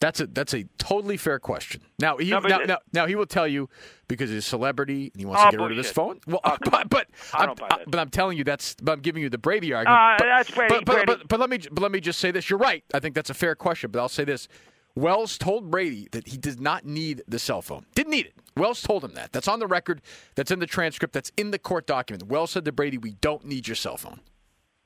[0.00, 1.80] That's a that's a totally fair question.
[1.98, 3.68] Now he No, now, now, now he will tell you
[4.06, 6.22] because he's a celebrity and he wants Oh, to get rid of his bullshit.
[6.24, 6.32] phone.
[6.32, 7.90] Well, Oh, but but I I'm, don't buy that.
[7.90, 9.98] but I'm telling you that's but I'm giving you the Brady argument.
[10.00, 11.04] Uh, but, that's Brady- But, Brady.
[11.06, 12.48] but, but let me but let me just say this.
[12.48, 12.84] You're right.
[12.94, 13.90] I think that's a fair question.
[13.90, 14.46] But I'll say this.
[14.94, 17.84] Wells told Brady that he did not need the cell phone.
[17.96, 18.34] Didn't need it.
[18.56, 19.32] Wells told him that.
[19.32, 20.00] That's on the record.
[20.36, 21.12] That's in the transcript.
[21.12, 22.24] That's in the court document.
[22.28, 24.20] Wells said to Brady, "We don't need your cell phone."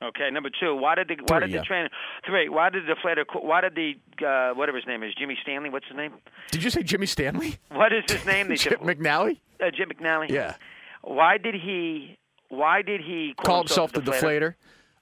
[0.03, 1.59] Okay, number two, why did the why Three, did yeah.
[1.59, 1.89] the trainer
[2.25, 2.49] three?
[2.49, 3.25] Why did the deflator?
[3.41, 3.93] Why did the
[4.25, 5.69] uh, whatever his name is, Jimmy Stanley?
[5.69, 6.13] What's his name?
[6.51, 7.57] Did you say Jimmy Stanley?
[7.71, 8.53] What is his name?
[8.55, 9.39] Chip McNally?
[9.61, 10.29] uh, Jim McNally.
[10.29, 10.55] Yeah.
[11.03, 12.17] Why did he?
[12.49, 14.55] Why did he Call himself the deflator.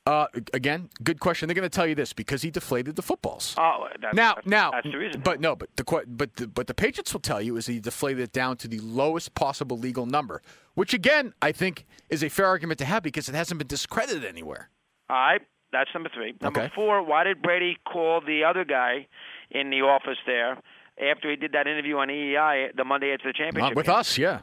[0.08, 1.48] Uh, again, good question.
[1.48, 3.54] They're going to tell you this because he deflated the footballs.
[3.60, 5.22] Oh, that's, now, that's, now, that's the reason.
[5.22, 8.24] but no, but the but the, but the Patriots will tell you is he deflated
[8.24, 10.42] it down to the lowest possible legal number,
[10.74, 14.26] which again I think is a fair argument to have because it hasn't been discredited
[14.26, 14.70] anywhere.
[15.12, 15.42] All right,
[15.74, 16.34] that's number three.
[16.42, 16.72] Number Okay.
[16.74, 19.08] four, why did Brady call the other guy
[19.50, 20.58] in the office there
[20.98, 23.72] after he did that interview on EEI the Monday after the championship?
[23.72, 23.96] Not with game?
[23.96, 24.40] us, yeah.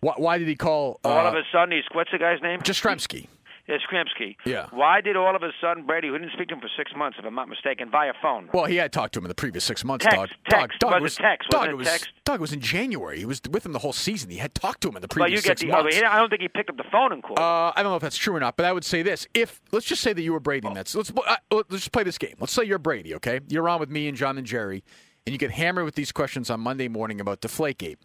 [0.00, 2.58] Why, why did he call uh, All of a sudden, he's what's the guy's name?
[2.60, 3.28] Jastremski?
[3.68, 4.36] It's Krimsky.
[4.44, 4.66] Yeah.
[4.70, 7.18] Why did all of a sudden Brady, who didn't speak to him for six months,
[7.18, 8.48] if I'm not mistaken, via phone?
[8.52, 10.04] Well, he had talked to him in the previous six months.
[10.04, 10.78] Text, dog, text.
[10.78, 11.50] dog, dog Was it text?
[11.50, 12.08] Dog, Wasn't it was, text?
[12.24, 13.18] dog was in January.
[13.18, 14.30] He was with him the whole season.
[14.30, 15.72] He had talked to him in the but you get six the.
[15.72, 15.96] Oh, months.
[16.00, 17.38] I don't think he picked up the phone and called.
[17.40, 19.60] Uh, I don't know if that's true or not, but I would say this: if
[19.72, 22.18] let's just say that you were Brady, and that's let's uh, let's just play this
[22.18, 22.34] game.
[22.38, 23.40] Let's say you're Brady, okay?
[23.48, 24.84] You're on with me and John and Gerry,
[25.26, 27.96] and you get hammered with these questions on Monday morning about Deflategate.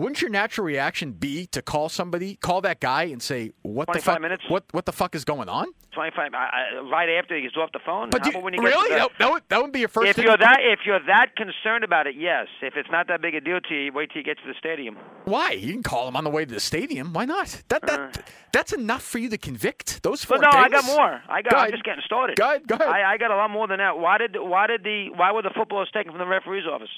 [0.00, 4.00] Wouldn't your natural reaction be to call somebody, call that guy, and say, "What the
[4.00, 4.20] fuck?
[4.20, 4.44] minutes?
[4.48, 7.70] What what the fuck is going on?" 25 I, I, right after he gets off
[7.72, 8.10] the phone.
[8.10, 10.08] But do when you, really, that, that would that would be your first.
[10.08, 10.24] if thing?
[10.24, 12.46] you're that if you're that concerned about it, yes.
[12.62, 14.54] If it's not that big a deal to you, wait till you get to the
[14.58, 14.96] stadium.
[15.24, 15.50] Why?
[15.50, 17.12] You can call him on the way to the stadium.
[17.12, 17.62] Why not?
[17.68, 20.40] That that that's enough for you to convict those four Uh.
[20.40, 21.22] But no, I got more.
[21.28, 21.50] I got.
[21.50, 22.36] Go I'm just getting started.
[22.36, 22.66] Go ahead.
[22.66, 22.88] Go ahead.
[22.88, 23.98] I, I got a lot more than that.
[23.98, 26.90] Why did why did the why were the footballs taken from the referee's office?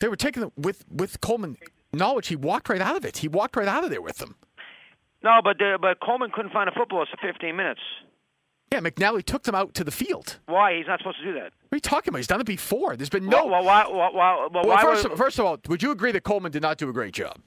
[0.00, 1.56] They were taken with with Coleman
[1.92, 2.28] knowledge.
[2.28, 3.18] He walked right out of it.
[3.18, 4.36] He walked right out of there with them.
[5.22, 7.80] No, but the, but Coleman couldn't find a footballs for 15 minutes.
[8.72, 10.38] Yeah, McNally took them out to the field.
[10.46, 10.76] Why?
[10.76, 11.44] He's not supposed to do that.
[11.44, 12.18] What are you talking about?
[12.18, 12.96] He's done it before.
[12.96, 13.46] There's been no.
[13.46, 13.86] Well, well why?
[13.88, 16.52] Well, well, well, why first, would- of, first of all, would you agree that Coleman
[16.52, 17.38] did not do a great job?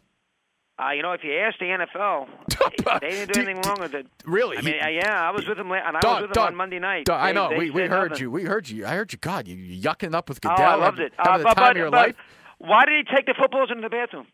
[0.83, 2.27] Uh, you know, if you ask the NFL,
[3.01, 4.07] they didn't do Do- anything wrong with it.
[4.25, 4.57] Really?
[4.57, 6.29] I mean, He- uh, yeah, I was with him, la- and I Doug, was with
[6.31, 7.05] him Doug, on Monday night.
[7.05, 7.49] Doug, I know.
[7.49, 8.23] they we we heard nothing.
[8.23, 8.31] you.
[8.31, 8.87] We heard you.
[8.87, 9.19] I heard you.
[9.19, 11.13] God, you yucking up with Oh, I loved it.
[11.17, 12.15] Having Uh, the but, time but, of your but life
[12.61, 14.27] why did he take the footballs into the bathroom?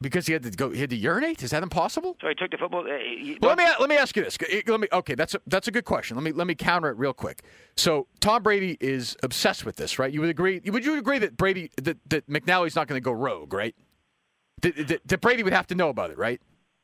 [0.00, 0.70] because he had to go.
[0.70, 1.42] He had to urinate.
[1.42, 2.16] Is that impossible?
[2.20, 2.80] So he took the football.
[2.80, 4.36] Uh, he, Well, let me let me ask you this.
[4.66, 5.14] Let me okay.
[5.14, 6.16] That's a, that's a good question.
[6.16, 7.42] Let me let me counter it real quick.
[7.76, 10.12] So Tom Brady is obsessed with this, right?
[10.12, 10.60] You would agree?
[10.66, 13.74] Would you agree that Brady that, that McNally's not going to go rogue, right?
[14.62, 16.40] That, that, that Brady would have to know about it, right?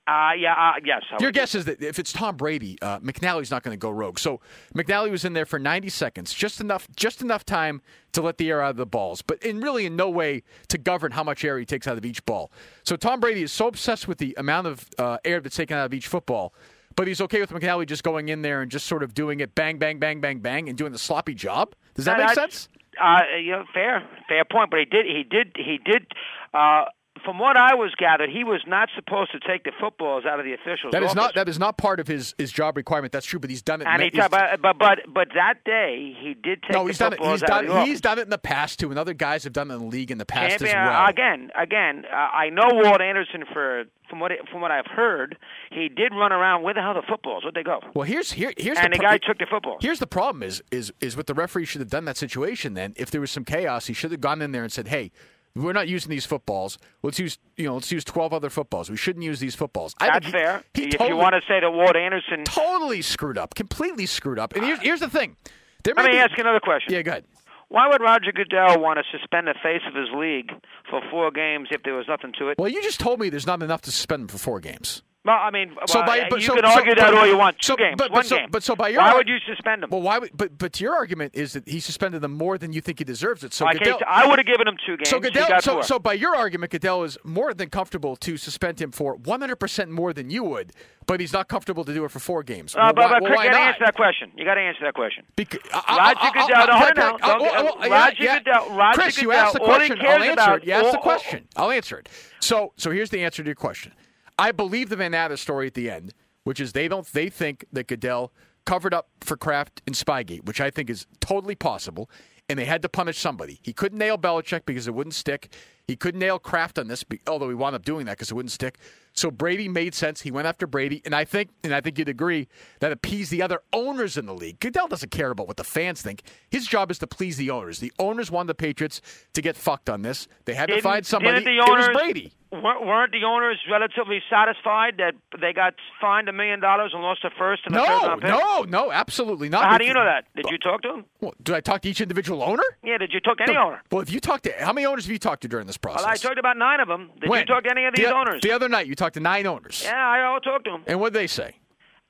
[0.09, 1.03] Uh, yeah, uh, yes.
[1.21, 4.19] Your guess is that if it's Tom Brady, uh, McNally's not going to go rogue.
[4.19, 4.41] So
[4.75, 8.51] McNally was in there for 90 seconds, just enough, just enough time to let the
[8.51, 11.45] air out of the balls, but in really in no way to govern how much
[11.45, 12.51] air he takes out of each ball.
[12.83, 15.87] So Tom Brady is so obsessed with the amount of uh, air that's taken out
[15.87, 16.53] of each football,
[16.97, 19.55] but he's okay with McNally just going in there and just sort of doing it
[19.55, 21.75] bang, bang, bang, bang, bang, and doing the sloppy job.
[21.95, 22.69] Does that make sense?
[23.01, 24.71] Uh, you know, fair, fair point.
[24.71, 26.07] But he did, he did, he did.
[26.53, 26.87] Uh,
[27.25, 30.47] from what I was gathered, he was not supposed to take the footballs out of
[30.47, 30.93] the officials.
[30.93, 31.17] That is office.
[31.17, 33.13] not that is not part of his, his job requirement.
[33.13, 33.87] That's true, but he's done it.
[33.87, 37.13] And he, but, but but but that day he did take no, the he's done
[37.13, 37.21] it.
[37.21, 37.65] He's done.
[37.65, 37.89] of the office.
[37.89, 39.87] He's done it in the past too, and other guys have done it in the
[39.87, 41.07] league in the past Champion, as well.
[41.07, 45.37] Again, again, uh, I know Walt Anderson for from what from what I've heard,
[45.71, 46.63] he did run around.
[46.63, 47.45] Where the hell the footballs?
[47.45, 47.81] Where'd they go?
[47.95, 49.79] Well, here's here here's and the, the guy took the football.
[49.81, 52.75] Here's the problem: is is is what the referee should have done that situation.
[52.75, 55.13] Then, if there was some chaos, he should have gone in there and said, "Hey,
[55.55, 56.79] we're not using these footballs.
[57.03, 58.91] Let's use you know let's use twelve other footballs.
[58.91, 60.63] We shouldn't use these footballs." I That's think he- fair.
[60.75, 64.39] He, if totally, you want to say that Walt Anderson, totally screwed up, completely screwed
[64.39, 64.55] up.
[64.55, 65.37] And here's here's the thing:
[65.85, 66.93] there let me be- ask you another question.
[66.93, 67.25] Yeah, go ahead.
[67.69, 70.51] Why would Roger Goodell want to suspend the face of his league
[70.91, 72.59] for four games if there was nothing to it?
[72.59, 75.03] Well, you just told me there's not enough to suspend him for four games.
[75.25, 77.27] Well, I mean, So well, by- but you so- can so- argue that but- all
[77.29, 77.57] you want.
[77.61, 78.49] Two so- games, but- but one so- game.
[78.51, 79.91] but so by your why would you suspend him?
[79.91, 80.19] Well, why?
[80.19, 83.05] Would, but but your argument is that he suspended them more than you think he
[83.05, 83.55] deserves it.
[83.55, 85.09] So Okay, Goodell, so I would have given him two games.
[85.11, 85.83] So Goodell, so, four.
[85.85, 90.13] so by your argument, Goodell is more than comfortable to suspend him for 100% more
[90.13, 90.73] than you would,
[91.07, 92.75] but he's not comfortable to do it for four games.
[92.75, 94.33] Uh, Well, but, why, but well, why you got to answer that question.
[94.37, 95.25] You got to answer that question.
[95.37, 97.17] Because, Roger Goodell, no, hold on now.
[97.19, 99.99] Don't get- Roger Goodell- Roger Chris, you Goodell, asked the question.
[100.01, 100.65] I'll answer it.
[100.65, 101.47] You asked the question.
[101.57, 102.09] I'll answer it.
[102.41, 103.93] So, so here's the answer to your question.
[104.39, 106.15] I believe the Van Natta story at the end,
[106.45, 108.33] which is they don't they think that Goodell
[108.65, 112.11] covered up for Kraft in Spygate, which I think is totally possible,
[112.49, 113.59] and they had to punish somebody.
[113.63, 115.53] He couldn't nail Belichick because it wouldn't stick.
[115.87, 118.53] He couldn't nail Kraft on this, although he wound up doing that because it wouldn't
[118.53, 118.79] stick.
[119.15, 120.23] So Brady made sense.
[120.23, 122.49] He went after Brady, and I think, and I think you'd agree
[122.81, 124.59] that appeased the other owners in the league.
[124.61, 126.23] Goodell doesn't care about what the fans think.
[126.51, 127.79] His job is to please the owners.
[127.79, 129.01] The owners wanted the Patriots
[129.35, 130.29] to get fucked on this.
[130.47, 131.45] They had to Didn't- find somebody.
[131.45, 132.33] the it was Brady.
[132.53, 137.25] Weren't weren't the owners relatively satisfied that they got fined a million dollars and lost
[137.25, 138.29] a first and third No, round pick?
[138.31, 139.65] no, no, absolutely not.
[139.65, 140.27] How do you know that?
[140.37, 141.05] Did you talk to him?
[141.23, 142.63] Well, did I talk to each individual owner?
[142.85, 143.81] Yeah, did you talk to any owner?
[143.91, 146.03] Well, if you talked to how many owners have you talked to during this process?
[146.05, 147.11] Well, I talked about nine of them.
[147.23, 147.41] Did when?
[147.41, 148.43] you talk to any of the, these owners?
[148.43, 149.83] The other night, you talked to nine owners.
[149.85, 150.85] yeah, I all talked to them.
[150.87, 151.57] And what did they say?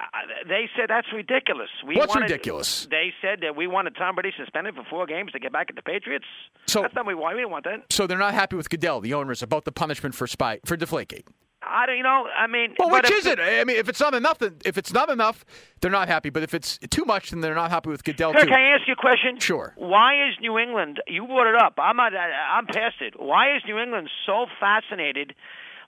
[0.00, 0.04] Uh,
[0.48, 1.68] they said that's ridiculous.
[1.86, 2.86] We What's wanted, ridiculous?
[2.90, 5.76] They said that we wanted Tom Brady suspended for four games to get back at
[5.76, 6.24] the Patriots.
[6.66, 7.36] So- that's not what we want.
[7.36, 7.84] We didn't want that.
[7.90, 11.24] So they're not happy with Goodell, the owners, about the punishment for spy for Deflategate.
[11.64, 13.38] I don't, you know, I mean, Well, which is it?
[13.38, 15.44] I mean, if it's not enough, then if it's not enough,
[15.80, 16.28] they're not happy.
[16.28, 18.48] But if it's too much, then they're not happy with Goodell Kirk, too.
[18.48, 19.38] can I ask you a question?
[19.38, 19.72] Sure.
[19.76, 21.00] Why is New England?
[21.06, 21.74] You brought it up.
[21.78, 22.12] I'm not.
[22.16, 23.14] I'm past it.
[23.16, 25.34] Why is New England so fascinated?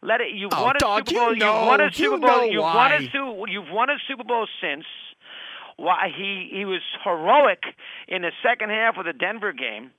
[0.04, 0.32] Let it.
[0.34, 1.32] You've Oh, won a dog, Super Bowl.
[1.32, 2.44] you know- have won a you Super Bowl.
[2.44, 3.00] You've won a.
[3.10, 3.48] Super.
[3.48, 4.84] You've won a Super Bowl since.
[5.76, 7.64] Why he he was heroic
[8.06, 9.90] in the second half of the Denver game.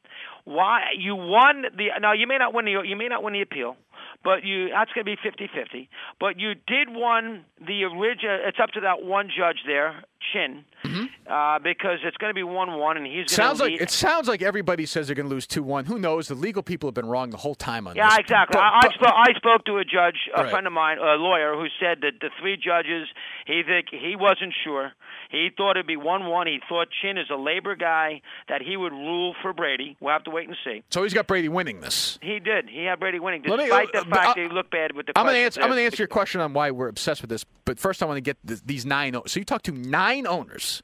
[0.46, 3.42] Why you won the now you may not win the you may not win the
[3.42, 3.76] appeal,
[4.24, 5.90] but you that's going to be 50-50.
[6.20, 8.40] But you did won the original.
[8.46, 10.64] It's up to that one judge there, Chin
[11.30, 13.36] uh, because it's going to be one-one, and he's going Mm-hmm.
[13.36, 15.86] Sounds to like it sounds like everybody says they're going to lose two one.
[15.86, 16.28] Who knows?
[16.28, 18.14] The legal people have been wrong the whole time on Yeah, this.
[18.16, 18.54] Yeah, exactly.
[18.56, 20.52] But- I, I, but- spoke, I spoke to a judge, a Right.
[20.52, 23.08] friend of mine, a lawyer, who said that the three judges,
[23.46, 24.92] he think he wasn't sure.
[25.32, 26.48] He thought it'd be one-one.
[26.48, 29.98] He thought Chin is a labor guy that he would rule for Brady.
[30.00, 30.84] We'll have to wait and see.
[30.92, 32.20] so he's got Brady winning this.
[32.22, 32.70] He did.
[32.70, 34.96] He had Brady winning, Let me- despite uh, the fact I- that he looked bad
[34.96, 35.14] with the.
[35.18, 35.62] I'm going to answer.
[35.62, 37.44] I'm going to answer your question on why we're obsessed with this.
[37.66, 39.16] But first, I want to get th- these nine.
[39.26, 40.82] So you talked to nine owners,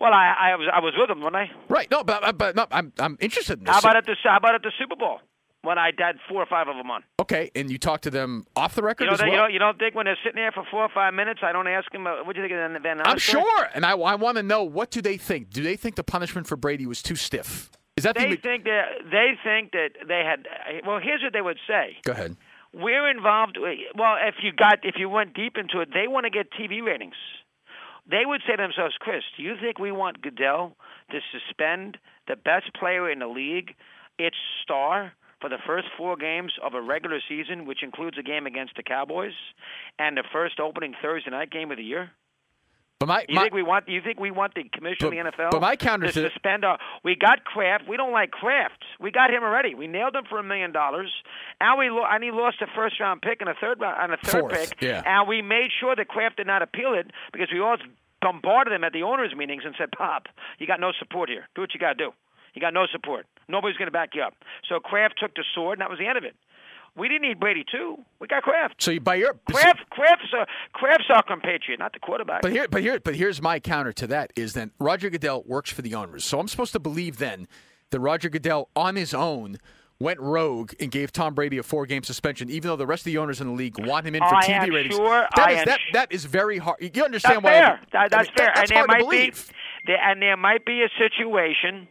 [0.00, 1.50] Well, I, I was I was with them, wasn't I?
[1.68, 1.90] right?
[1.90, 3.72] No, but but no, I'm I'm interested in this.
[3.74, 5.20] How about at the How about at the Super Bowl
[5.62, 7.02] when I had four or five of them on?
[7.20, 9.30] Okay, and you talked to them off the record You know, as well.
[9.30, 11.50] you, don't, you don't think when they're sitting there for four or five minutes, I
[11.52, 14.14] don't ask them, uh, what do you think of Van- I'm sure, and I, I
[14.14, 15.50] want to know what do they think?
[15.50, 17.70] Do they think the punishment for Brady was too stiff?
[17.96, 18.36] Is that They the?
[18.36, 20.46] think that they think that they had.
[20.86, 21.96] Well, here's what they would say.
[22.04, 22.36] Go ahead.
[22.72, 23.58] We're involved.
[23.60, 26.80] Well, if you got if you went deep into it, they want to get TV
[26.80, 27.16] ratings.
[28.10, 30.76] They would say to themselves, Chris, do you think we want Goodell
[31.10, 33.74] to suspend the best player in the league,
[34.18, 38.46] its star, for the first four games of a regular season, which includes a game
[38.46, 39.34] against the Cowboys,
[39.98, 42.10] and the first opening Thursday night game of the year?
[43.00, 43.88] But my, You my think we want?
[43.88, 45.50] You think we want the commissioner But- of the NFL?
[45.52, 46.78] but my counter to to- suspend our.
[47.04, 47.86] We got Kraft.
[47.86, 48.82] We don't like Kraft.
[48.98, 49.74] We got him already.
[49.76, 51.12] We nailed him for a million dollars.
[51.60, 54.14] And we lo- and he lost a first round pick and a third round and
[54.14, 54.82] a third Fourth, pick.
[54.82, 55.02] yeah.
[55.06, 57.80] And we made sure that Kraft did not appeal it because we always
[58.20, 60.26] bombarded him at the owners' meetings and said, "Pop,
[60.58, 61.46] you got no support here.
[61.54, 62.12] Do what you got to do.
[62.54, 63.26] You got no support.
[63.46, 64.34] Nobody's going to back you up."
[64.68, 66.34] So Kraft took the sword, and that was the end of it.
[66.98, 67.96] We didn't need Brady too.
[68.20, 68.82] We got Kraft.
[68.82, 72.42] so you by your Kraft, Kraft's a Kraft's our compatriot, not the quarterback.
[72.42, 75.70] But here, but here, but here's my counter to that: is then Roger Goodell works
[75.70, 77.46] for the owners, so I'm supposed to believe then
[77.90, 79.58] that Roger Goodell on his own
[80.00, 83.18] went rogue and gave Tom Brady a four-game suspension, even though the rest of the
[83.18, 84.94] owners in the league want him in for I TV ratings.
[84.94, 86.76] sure- That I is- that that is very hard.
[86.80, 87.50] You understand That's why?
[87.50, 87.80] fair.
[87.92, 88.46] That, I that's mean, fair.
[88.46, 89.32] that- that's and there might be,
[89.86, 91.88] there, and there might be a situation.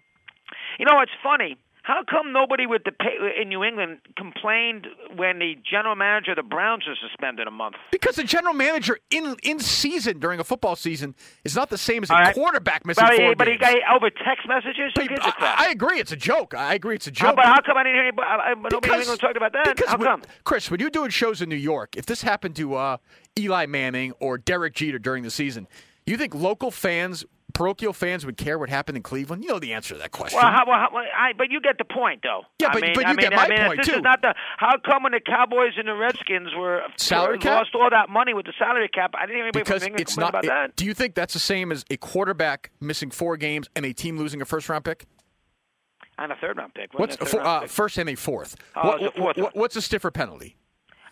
[0.80, 1.58] You know, it's funny.
[1.88, 6.36] How come nobody with the pay, in New England complained when the general manager of
[6.36, 7.76] the Browns was suspended a month?
[7.94, 11.16] Because the general manager in in season during a football season
[11.46, 12.36] is not the same as a right.
[12.36, 14.92] quarterback missing But, four but he got over text messages.
[14.96, 15.68] But I?
[15.68, 16.54] I agree, it's a joke.
[16.54, 17.36] I agree, it's a How, joke.
[17.38, 19.74] but how come I didn't hear anybody, I, I, nobody in England talked about that?
[19.78, 20.22] Because How when- come?
[20.44, 22.98] Chris, when you're doing shows in New York, if this happened to uh,
[23.40, 25.70] Eli Manning or Derek Jeter during the season,
[26.06, 27.24] you think local fans,
[27.58, 29.44] parochial fans, would care what happened in Cleveland?
[29.44, 30.40] You know the answer to that question.
[30.42, 32.44] Well, how, well, how, I, but you get the point, though.
[32.60, 33.96] Yeah, I but- mean, but I you mean, get my I mean, point, this too.
[33.96, 34.36] is not the.
[34.58, 37.58] How come when the Cowboys and the Redskins were Salary cap?
[37.62, 39.14] lost all that money with the salary cap?
[39.18, 40.36] I didn't anybody because it's not.
[40.36, 40.76] it- that.
[40.76, 44.18] do you think that's the same as a quarterback missing four games and a team
[44.18, 45.06] losing a first round pick?
[46.20, 46.94] And a third round pick.
[46.94, 47.38] What's wasn't it?
[47.38, 47.70] round uh, pick.
[47.70, 48.56] first and a fourth?
[48.76, 50.58] Oh, What- a fourth what- what's a stiffer penalty?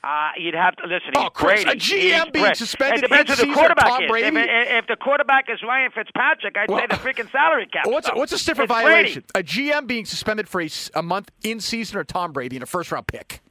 [0.05, 1.13] Uh, you'd have to listen.
[1.15, 2.55] Oh, Chris, a GM being Brady.
[2.55, 4.09] suspended It depends in who the season, quarterback Tom is.
[4.11, 4.37] Brady?
[4.37, 7.87] If, if the quarterback is Ryan Fitzpatrick, I'd Well, say the freaking salary cap.
[7.87, 8.85] What's, what's a stiffer It's Brady.
[8.87, 9.23] violation?
[9.33, 10.61] A GM being suspended for
[10.93, 13.41] a month in season or Tom Brady in a first round pick?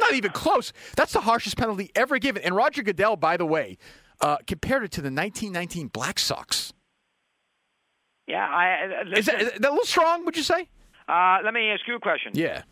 [0.00, 0.72] Not even close.
[0.96, 2.42] That's the harshest penalty ever given.
[2.42, 3.76] And Roger Goodell, by the way,
[4.22, 6.72] uh, compared it to the 1919 Black Sox.
[8.26, 9.02] Yeah, I.
[9.06, 10.68] uh, Is that, that a little strong, would you say?
[11.08, 12.32] uh, let me ask you a question.
[12.34, 12.62] Yeah.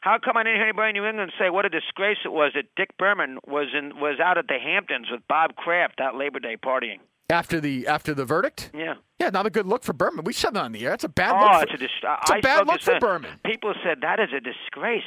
[0.00, 2.52] How come I didn't hear anybody in New England say what a disgrace it was
[2.54, 6.38] that Dick Berman was in was out at the Hamptons with Bob Kraft that Labor
[6.40, 6.98] Day partying?
[7.30, 8.70] After the after the verdict?
[8.74, 8.94] Yeah.
[9.18, 10.24] Yeah, not a good look for Berman.
[10.24, 10.90] We said that on the air.
[10.90, 11.52] That's a bad oh, look.
[11.52, 11.90] For, it's a, dis-
[12.22, 13.32] it's a bad look for some- Berman.
[13.44, 15.02] People said that is a disgrace.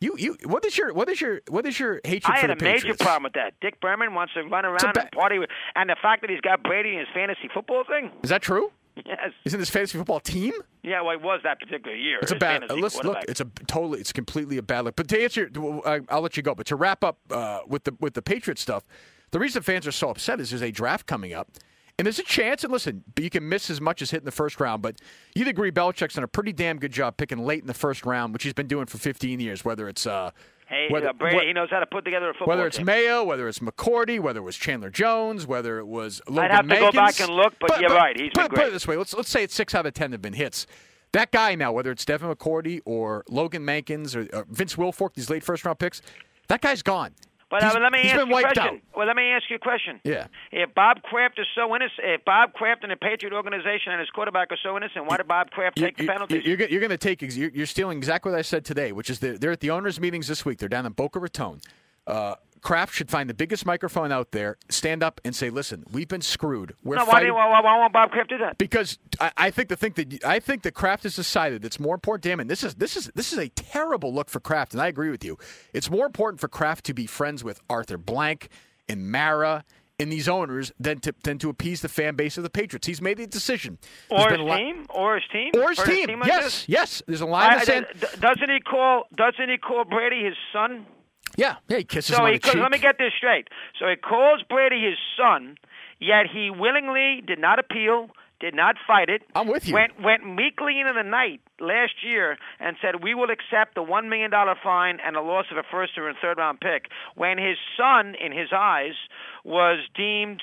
[0.00, 2.50] You you what is your what is your what is your hatred I for had
[2.62, 3.54] a major problem with that.
[3.60, 6.40] Dick Berman wants to run around ba- and party, with, and the fact that he's
[6.40, 8.12] got Brady in his fantasy football thing.
[8.22, 8.70] Is that true?
[9.06, 9.32] Yes.
[9.44, 10.52] Isn't this fantasy football team?
[10.82, 12.18] Yeah, well, it was that particular year.
[12.20, 12.68] It's a bad.
[12.70, 13.18] look.
[13.28, 14.00] It's a totally.
[14.00, 14.96] It's completely a bad look.
[14.96, 15.50] But to answer,
[16.08, 16.54] I'll let you go.
[16.54, 18.84] But to wrap up uh, with the with the Patriot stuff,
[19.30, 21.48] the reason fans are so upset is there's a draft coming up,
[21.98, 22.64] and there's a chance.
[22.64, 25.00] And listen, you can miss as much as hit in the first round, but
[25.34, 28.32] you'd agree Belichick's done a pretty damn good job picking late in the first round,
[28.32, 29.64] which he's been doing for 15 years.
[29.64, 30.30] Whether it's uh,
[30.68, 32.76] Hey, whether, uh, Brady, wh- he knows how to put together a football whether it's
[32.76, 32.86] team.
[32.86, 36.68] Mayo, whether it's McCourty, whether it was Chandler Jones, whether it was Logan I'd have
[36.68, 39.14] to go back and look, but you're right, he's put, put it this way: let's
[39.14, 40.66] let's say it's six out of ten have been hits.
[41.12, 45.30] That guy now, whether it's Devin McCourty or Logan Mankins or, or Vince Wilfork, these
[45.30, 46.02] late first round picks,
[46.48, 47.14] that guy's gone.
[47.50, 48.62] But uh, let me ask been you a question.
[48.62, 48.74] out.
[48.94, 50.00] Well, let me ask you a question.
[50.04, 50.26] Yeah.
[50.52, 54.10] If Bob Kraft is so innocent, if Bob Kraft and the Patriot organization and his
[54.10, 56.44] quarterback are so innocent, why did Bob Kraft take the You- penalties?
[56.44, 57.22] You're, you're going to take.
[57.22, 59.98] You're, you're stealing exactly what I said today, which is that they're at the owners'
[59.98, 60.58] meetings this week.
[60.58, 61.60] They're down in Boca Raton.
[62.06, 66.08] Uh, Kraft should find the biggest microphone out there, stand up, and say, "Listen, we've
[66.08, 66.74] been screwed.
[66.84, 68.58] We're no, why, fighting." why, why, why won't Bob Kraft do that?
[68.58, 71.94] because I, I think the thing that I think that Kraft has decided that's more
[71.94, 74.82] important him, and this is this is this is a terrible look for Kraft, and
[74.82, 75.38] I agree with you.
[75.72, 78.48] It's more important for Kraft to be friends with Arthur Blank
[78.88, 79.64] and Mara
[80.00, 82.86] and these owners than to than to appease the fan base of the Patriots.
[82.86, 83.78] He's made a decision.
[84.08, 86.20] There's Or his lot- team, or his team, Or his Or team.
[86.20, 86.68] like yes, this?
[86.68, 87.02] yes.
[87.06, 87.82] There's a line I- d-
[88.20, 89.04] doesn't he call?
[89.14, 90.86] Doesn't he call Brady his son?
[91.38, 91.78] Yeah, yeah.
[91.78, 92.62] He kisses So him on he the calls, cheek.
[92.62, 93.48] let me get this straight.
[93.78, 95.56] So he calls Brady his son,
[96.00, 98.10] yet he willingly did not appeal,
[98.40, 99.22] did not fight it.
[99.34, 99.74] I'm with you.
[99.74, 104.08] Went went meekly into the night last year and said we will accept the one
[104.08, 106.86] million dollar fine and the loss of a first or a third round pick.
[107.14, 108.94] When his son, in his eyes,
[109.44, 110.42] was deemed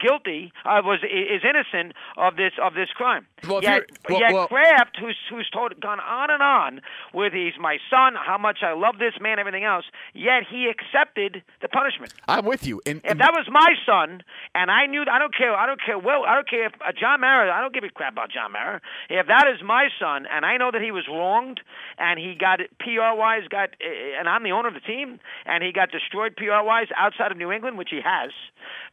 [0.00, 3.26] guilty, uh, was is innocent of this of this crime.
[3.48, 6.80] Well, yet, well- yet well- Kraft, who's who's told, gone on and on
[7.14, 9.84] with he's my son, how much I love this man, everything else.
[10.12, 12.12] Yet he accepted the punishment.
[12.28, 12.80] I'm with you.
[12.86, 14.22] And, If that was my son,
[14.54, 15.98] and I knew, I don't care, I don't care.
[15.98, 17.52] Well, I don't care if uh, John Mara.
[17.52, 18.80] I don't give a crap about John Mara.
[19.08, 21.60] If that is my son, and I know that he was wronged,
[21.98, 25.62] and he got PR wise, got, uh, and I'm the owner of the team, and
[25.62, 28.30] he got destroyed PR wise outside of New England, which he has.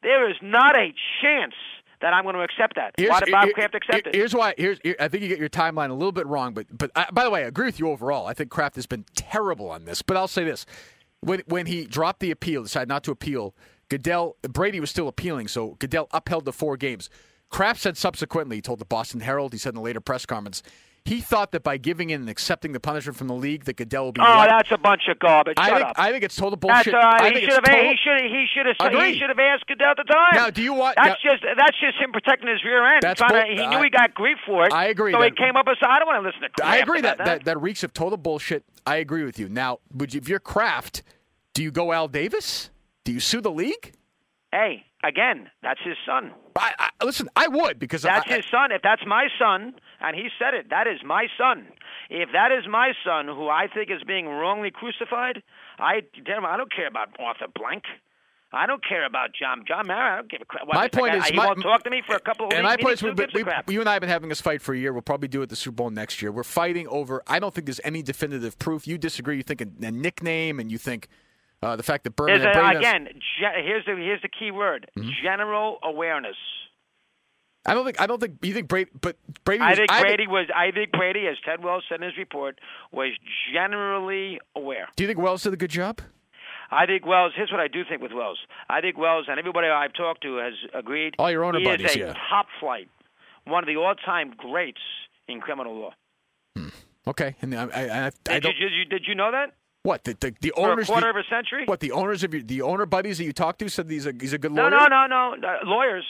[0.03, 1.53] There is not a chance
[2.01, 2.93] that I'm going to accept that.
[2.97, 4.15] Why did Bob here- Kraft accept it?
[4.15, 4.53] Here's why.
[4.57, 7.07] Here's here, I think you get your timeline a little bit wrong, but but I,
[7.11, 8.25] by the way, I agree with you overall.
[8.25, 10.01] I think Kraft has been terrible on this.
[10.01, 10.65] But I'll say this:
[11.21, 13.53] when when he dropped the appeal, decided not to appeal,
[13.89, 17.09] Goodell Brady was still appealing, so Goodell upheld the four games.
[17.49, 20.61] Kraft said subsequently, he told the Boston Herald, he said in the later press conference,
[21.05, 24.05] he thought that by giving in and accepting the punishment from the league, that Goodell
[24.07, 24.21] would be.
[24.21, 25.55] Oh, let- that's a bunch of garbage.
[25.57, 25.95] I Shut think up.
[25.99, 26.93] I think it's total That's bullshit.
[26.93, 27.21] right.
[27.21, 27.63] I He should have.
[27.63, 28.21] total, He should.
[28.21, 28.93] He should have.
[29.05, 30.35] He should have asked Goodell at the time.
[30.35, 31.43] Now, do you want- That's now- just.
[31.57, 33.01] That's just him protecting his rear end.
[33.01, 34.73] That's bull- to, he I- knew he got grief for it.
[34.73, 35.77] I agree So he came up with.
[35.81, 36.49] I don't want to listen to.
[36.49, 38.63] Kraft I agree about that, that that reeks of total bullshit.
[38.85, 39.49] I agree with you.
[39.49, 41.03] Now, would you, if you're Kraft,
[41.53, 42.69] do you go Al Davis?
[43.05, 43.93] Do you sue the league?
[44.51, 46.31] Hey, again, that's his son.
[46.55, 48.71] I, I, listen, I would because That's I, his son.
[48.71, 51.67] If that's my son, and he said it, that is my son.
[52.09, 55.43] If that is my son, who I think is being wrongly crucified,
[55.77, 57.83] I damn, I don't care about Arthur Blank.
[58.51, 60.13] I don't care about John John Mara.
[60.13, 60.67] I don't give a crap.
[60.67, 62.53] What, my point guy- is, he my, won't talk to me for a couple of
[62.53, 62.77] and weeks.
[62.77, 64.77] my point is, we, we, you and I have been having this fight for a
[64.77, 64.91] year.
[64.91, 66.31] We'll probably do it at the Super Bowl next year.
[66.31, 67.21] We're fighting over.
[67.27, 68.87] I don't think there's any definitive proof.
[68.87, 69.37] You disagree.
[69.37, 71.09] You think a, a nickname, and you think
[71.61, 75.09] uh, the fact that Berman a, again, ge- here's the here's the key word: Mm-hmm.
[75.23, 76.37] general awareness.
[77.65, 77.99] I don't think.
[77.99, 78.37] I don't think.
[78.41, 78.89] You think Brady?
[78.99, 79.61] But Brady.
[79.63, 80.47] I was- think Brady was.
[80.55, 82.59] I think Brady, as Ted Wells said in his report,
[82.91, 83.11] was
[83.53, 84.87] generally aware.
[84.95, 86.01] do you think Wells did a good job?
[86.71, 87.33] I think Wells.
[87.35, 88.39] Here's what I do think with Wells.
[88.69, 91.15] I think Wells and everybody I've talked to has agreed.
[91.19, 92.13] All your owner he buddies, is a yeah.
[92.29, 92.87] top flight,
[93.45, 94.81] one of the all-time greats
[95.27, 95.93] in criminal law.
[97.07, 99.53] Okay, and I, I, I, I did you did you know that?
[99.89, 100.85] What the the, the For a owners?
[100.85, 101.63] quarter the, of a century?
[101.65, 104.13] What the owners of your the owner buddies that you talked to said he's a
[104.19, 104.69] he's a good lawyer.
[104.69, 105.35] no, no, no.
[105.41, 106.05] Uh, lawyers,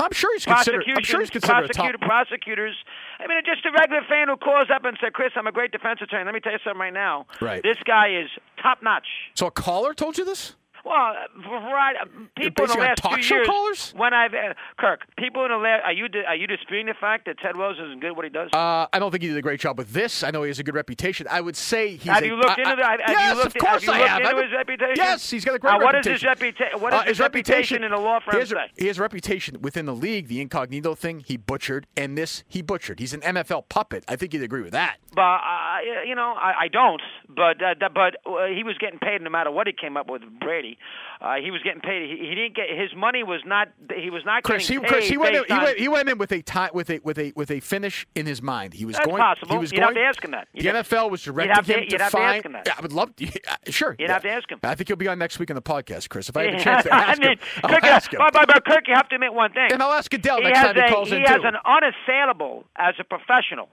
[0.00, 0.82] I'm sure he's considered.
[0.88, 2.74] I'm sure he's considered prosecutor, prosecutors.
[3.20, 5.72] I mean, just a regular fan who calls up and says, "Chris, I'm a great
[5.72, 6.24] defense attorney.
[6.24, 7.26] Let me tell you something right now.
[7.42, 7.62] Right.
[7.62, 8.30] This guy is
[8.62, 10.54] top notch." So a caller told you this?
[10.84, 12.06] Well, uh, variety, uh,
[12.36, 13.92] people in the last talk two show years, callers?
[13.96, 17.26] when I've uh, Kirk, people in the last, are you are you disputing the fact
[17.26, 18.50] that Ted Wells isn't good at what he does?
[18.52, 20.24] Uh, I don't think he did a great job with this.
[20.24, 21.26] I know he has a good reputation.
[21.30, 22.02] I would say he's.
[22.04, 23.00] have a, you looked I- into that?
[23.00, 24.30] Have yes, you looked, of course have you I looked have.
[24.32, 24.94] into his reputation?
[24.96, 26.12] Yes, he's got a great Uh, what is reputation.
[26.12, 26.80] his reputation?
[26.80, 29.02] What is Uh, his reputation in the law firm He has, a, he has a
[29.02, 30.28] reputation within the league.
[30.28, 32.98] The incognito thing he butchered, and this he butchered.
[32.98, 34.04] He's an NFL puppet.
[34.08, 34.96] I think you'd agree with that.
[35.14, 37.00] But uh, you know, I, I don't.
[37.28, 40.22] But uh, but uh, he was getting paid no matter what he came up with
[40.40, 40.71] Brady.
[41.20, 42.10] Uh, he was getting paid.
[42.10, 43.68] He, he didn't get his money was not.
[43.96, 45.78] He was not Chris, he, getting paid Chris, he went, in, he on- went.
[45.78, 48.42] He went in with a time, with a with a with a finish in his
[48.42, 48.74] mind.
[48.74, 49.18] He was going.
[49.18, 49.52] possible.
[49.54, 49.94] He was You'd going.
[49.94, 50.48] have to ask him that.
[50.54, 52.36] The You'd have- NFL was directing to- him you'd have to find.
[52.36, 52.62] ask him that.
[52.66, 53.14] Yeah, I would love.
[53.16, 53.30] To, yeah,
[53.68, 53.96] sure.
[53.98, 54.12] You'd yeah.
[54.14, 54.58] have to ask him.
[54.62, 56.28] I think he'll be on next week on the podcast, Chris.
[56.28, 58.18] If I have a chance to ask I mean, him, I'll Kirk, ask him.
[58.18, 59.72] But, but, but Kirk, you have to admit one thing.
[59.72, 61.46] And I'll ask Goodell he next time he calls he in has too.
[61.48, 63.68] an unassailable as a professional.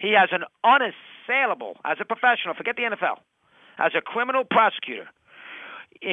[0.00, 2.54] He has an unassailable as a professional.
[2.54, 3.18] Forget the NFL.
[3.78, 5.08] As a criminal prosecutor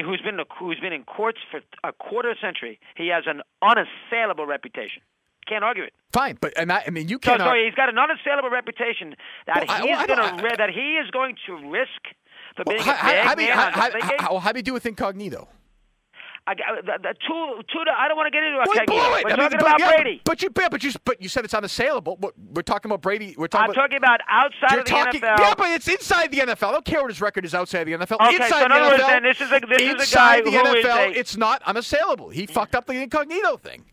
[0.06, 5.02] who's been who's been in courts for a quarter century, he has an unassailable reputation.
[5.48, 5.94] Can't argue it.
[6.14, 7.50] Fine, but and I, I mean, you So, cannot.
[7.50, 9.16] so he's got an unassailable reputation
[9.48, 12.02] that Well, I- he is going to that he is going to risk
[12.56, 14.52] for Well, being how, a how, big how, do you, man how, how, how, how
[14.52, 15.48] do you do with incognito?
[16.48, 18.68] I, uh, the, the two, two, I don't want to get into it.
[18.68, 19.24] Well, he blew it.
[19.26, 20.22] We're I mean, talking but, about yeah, Brady.
[20.24, 22.18] But you, yeah, but you, but you said it's unassailable.
[22.18, 23.36] What- We're talking about Brady.
[23.38, 23.82] We're talking I'm about.
[23.82, 25.38] talking about outside of the talking, NFL.
[25.40, 26.70] yeah, but it's inside the NFL.
[26.70, 28.16] I don't care what his record is outside the NFL.
[28.26, 30.42] Okay, inside so in the other words, then, this is a- this is a guy
[30.42, 32.30] the who is NFL, a- it's not unassailable.
[32.30, 33.86] He fucked up the incognito thing.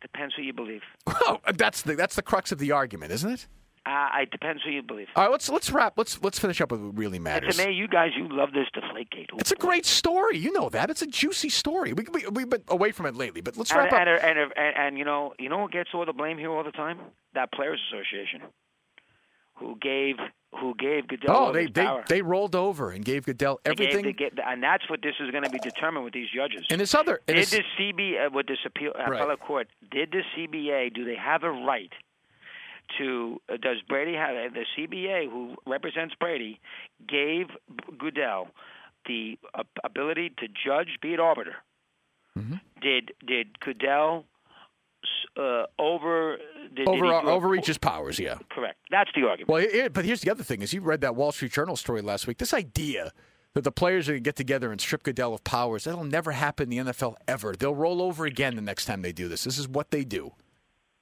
[0.00, 0.82] Depends who you believe.
[1.06, 3.46] Well, that's the that's the crux of the argument, isn't it?
[3.88, 5.06] Uh, it depends who you believe.
[5.16, 5.94] All right, let's let's wrap.
[5.96, 7.56] Let's let's finish up with what really And matters.
[7.56, 9.28] me, you guys, you love this Deflategate.
[9.38, 10.36] It's a great story.
[10.36, 10.90] You know that.
[10.90, 11.94] It's a juicy story.
[11.94, 13.98] We, we, we've been away from it lately, but let's and, wrap up.
[14.00, 16.64] and, and, and, and you know, you know who gets all the blame here all
[16.64, 16.98] the time?
[17.34, 18.42] That players association,
[19.54, 20.16] who gave
[20.60, 22.04] who gave Goodell Oh, they they, power.
[22.08, 24.04] they rolled over and gave Goodell They gave everything.
[24.06, 26.64] the- get- and that's what this is going to be determined with these judges.
[26.70, 29.12] and this other, and did this- the CBA with this appeal Right.
[29.20, 29.68] appellate court?
[29.90, 31.92] Did the CBA do they have a right
[32.98, 33.40] to?
[33.48, 36.60] Uh, does Brady have uh, the CBA who represents Brady
[37.06, 37.46] gave
[37.98, 38.48] Goodell
[39.06, 41.56] the uh, ability to judge, be it arbiter?
[42.38, 42.54] Mm-hmm.
[42.82, 44.24] Did did Goodell
[45.36, 48.18] uh, over did, did over he go- overreach his powers.
[48.18, 48.38] Yeah.
[48.50, 48.78] Correct.
[48.90, 49.48] That's the argument.
[49.48, 52.00] Well, here- but here's the other thing: is you read that Wall Street Journal story
[52.02, 52.38] last week.
[52.38, 53.12] This idea
[53.54, 56.32] that the players are going to get together and strip Goodell of powers that'll never
[56.32, 57.54] happen in the NFL ever.
[57.56, 59.44] They'll roll over again the next time they do this.
[59.44, 60.32] This is what they do.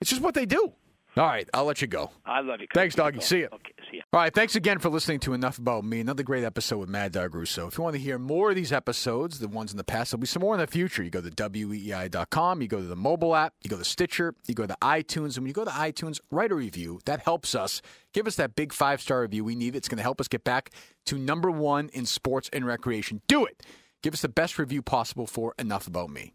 [0.01, 0.72] It's just what they do.
[1.17, 2.11] All right, I'll let you go.
[2.27, 2.67] I love you.
[2.75, 3.21] Thanks, doggy.
[3.21, 3.47] See ya.
[3.51, 4.03] Okay, see ya.
[4.12, 6.01] All right, thanks again for listening to Enough About Me.
[6.01, 7.67] Another great episode with Mad Dog Russo.
[7.67, 10.21] If you want to hear more of these episodes, the ones in the past, there'll
[10.21, 11.03] be some more in the future.
[11.03, 14.55] You go to weei.com, you go to the mobile app, you go to Stitcher, you
[14.55, 17.01] go to iTunes, and when you go to iTunes, write a review.
[17.07, 17.81] That helps us.
[18.12, 19.43] Give us that big five star review.
[19.43, 19.75] We need.
[19.75, 20.71] It's going to help us get back
[21.07, 23.23] to number one in sports and recreation.
[23.27, 23.62] Do it.
[24.03, 26.35] Give us the best review possible for Enough About Me.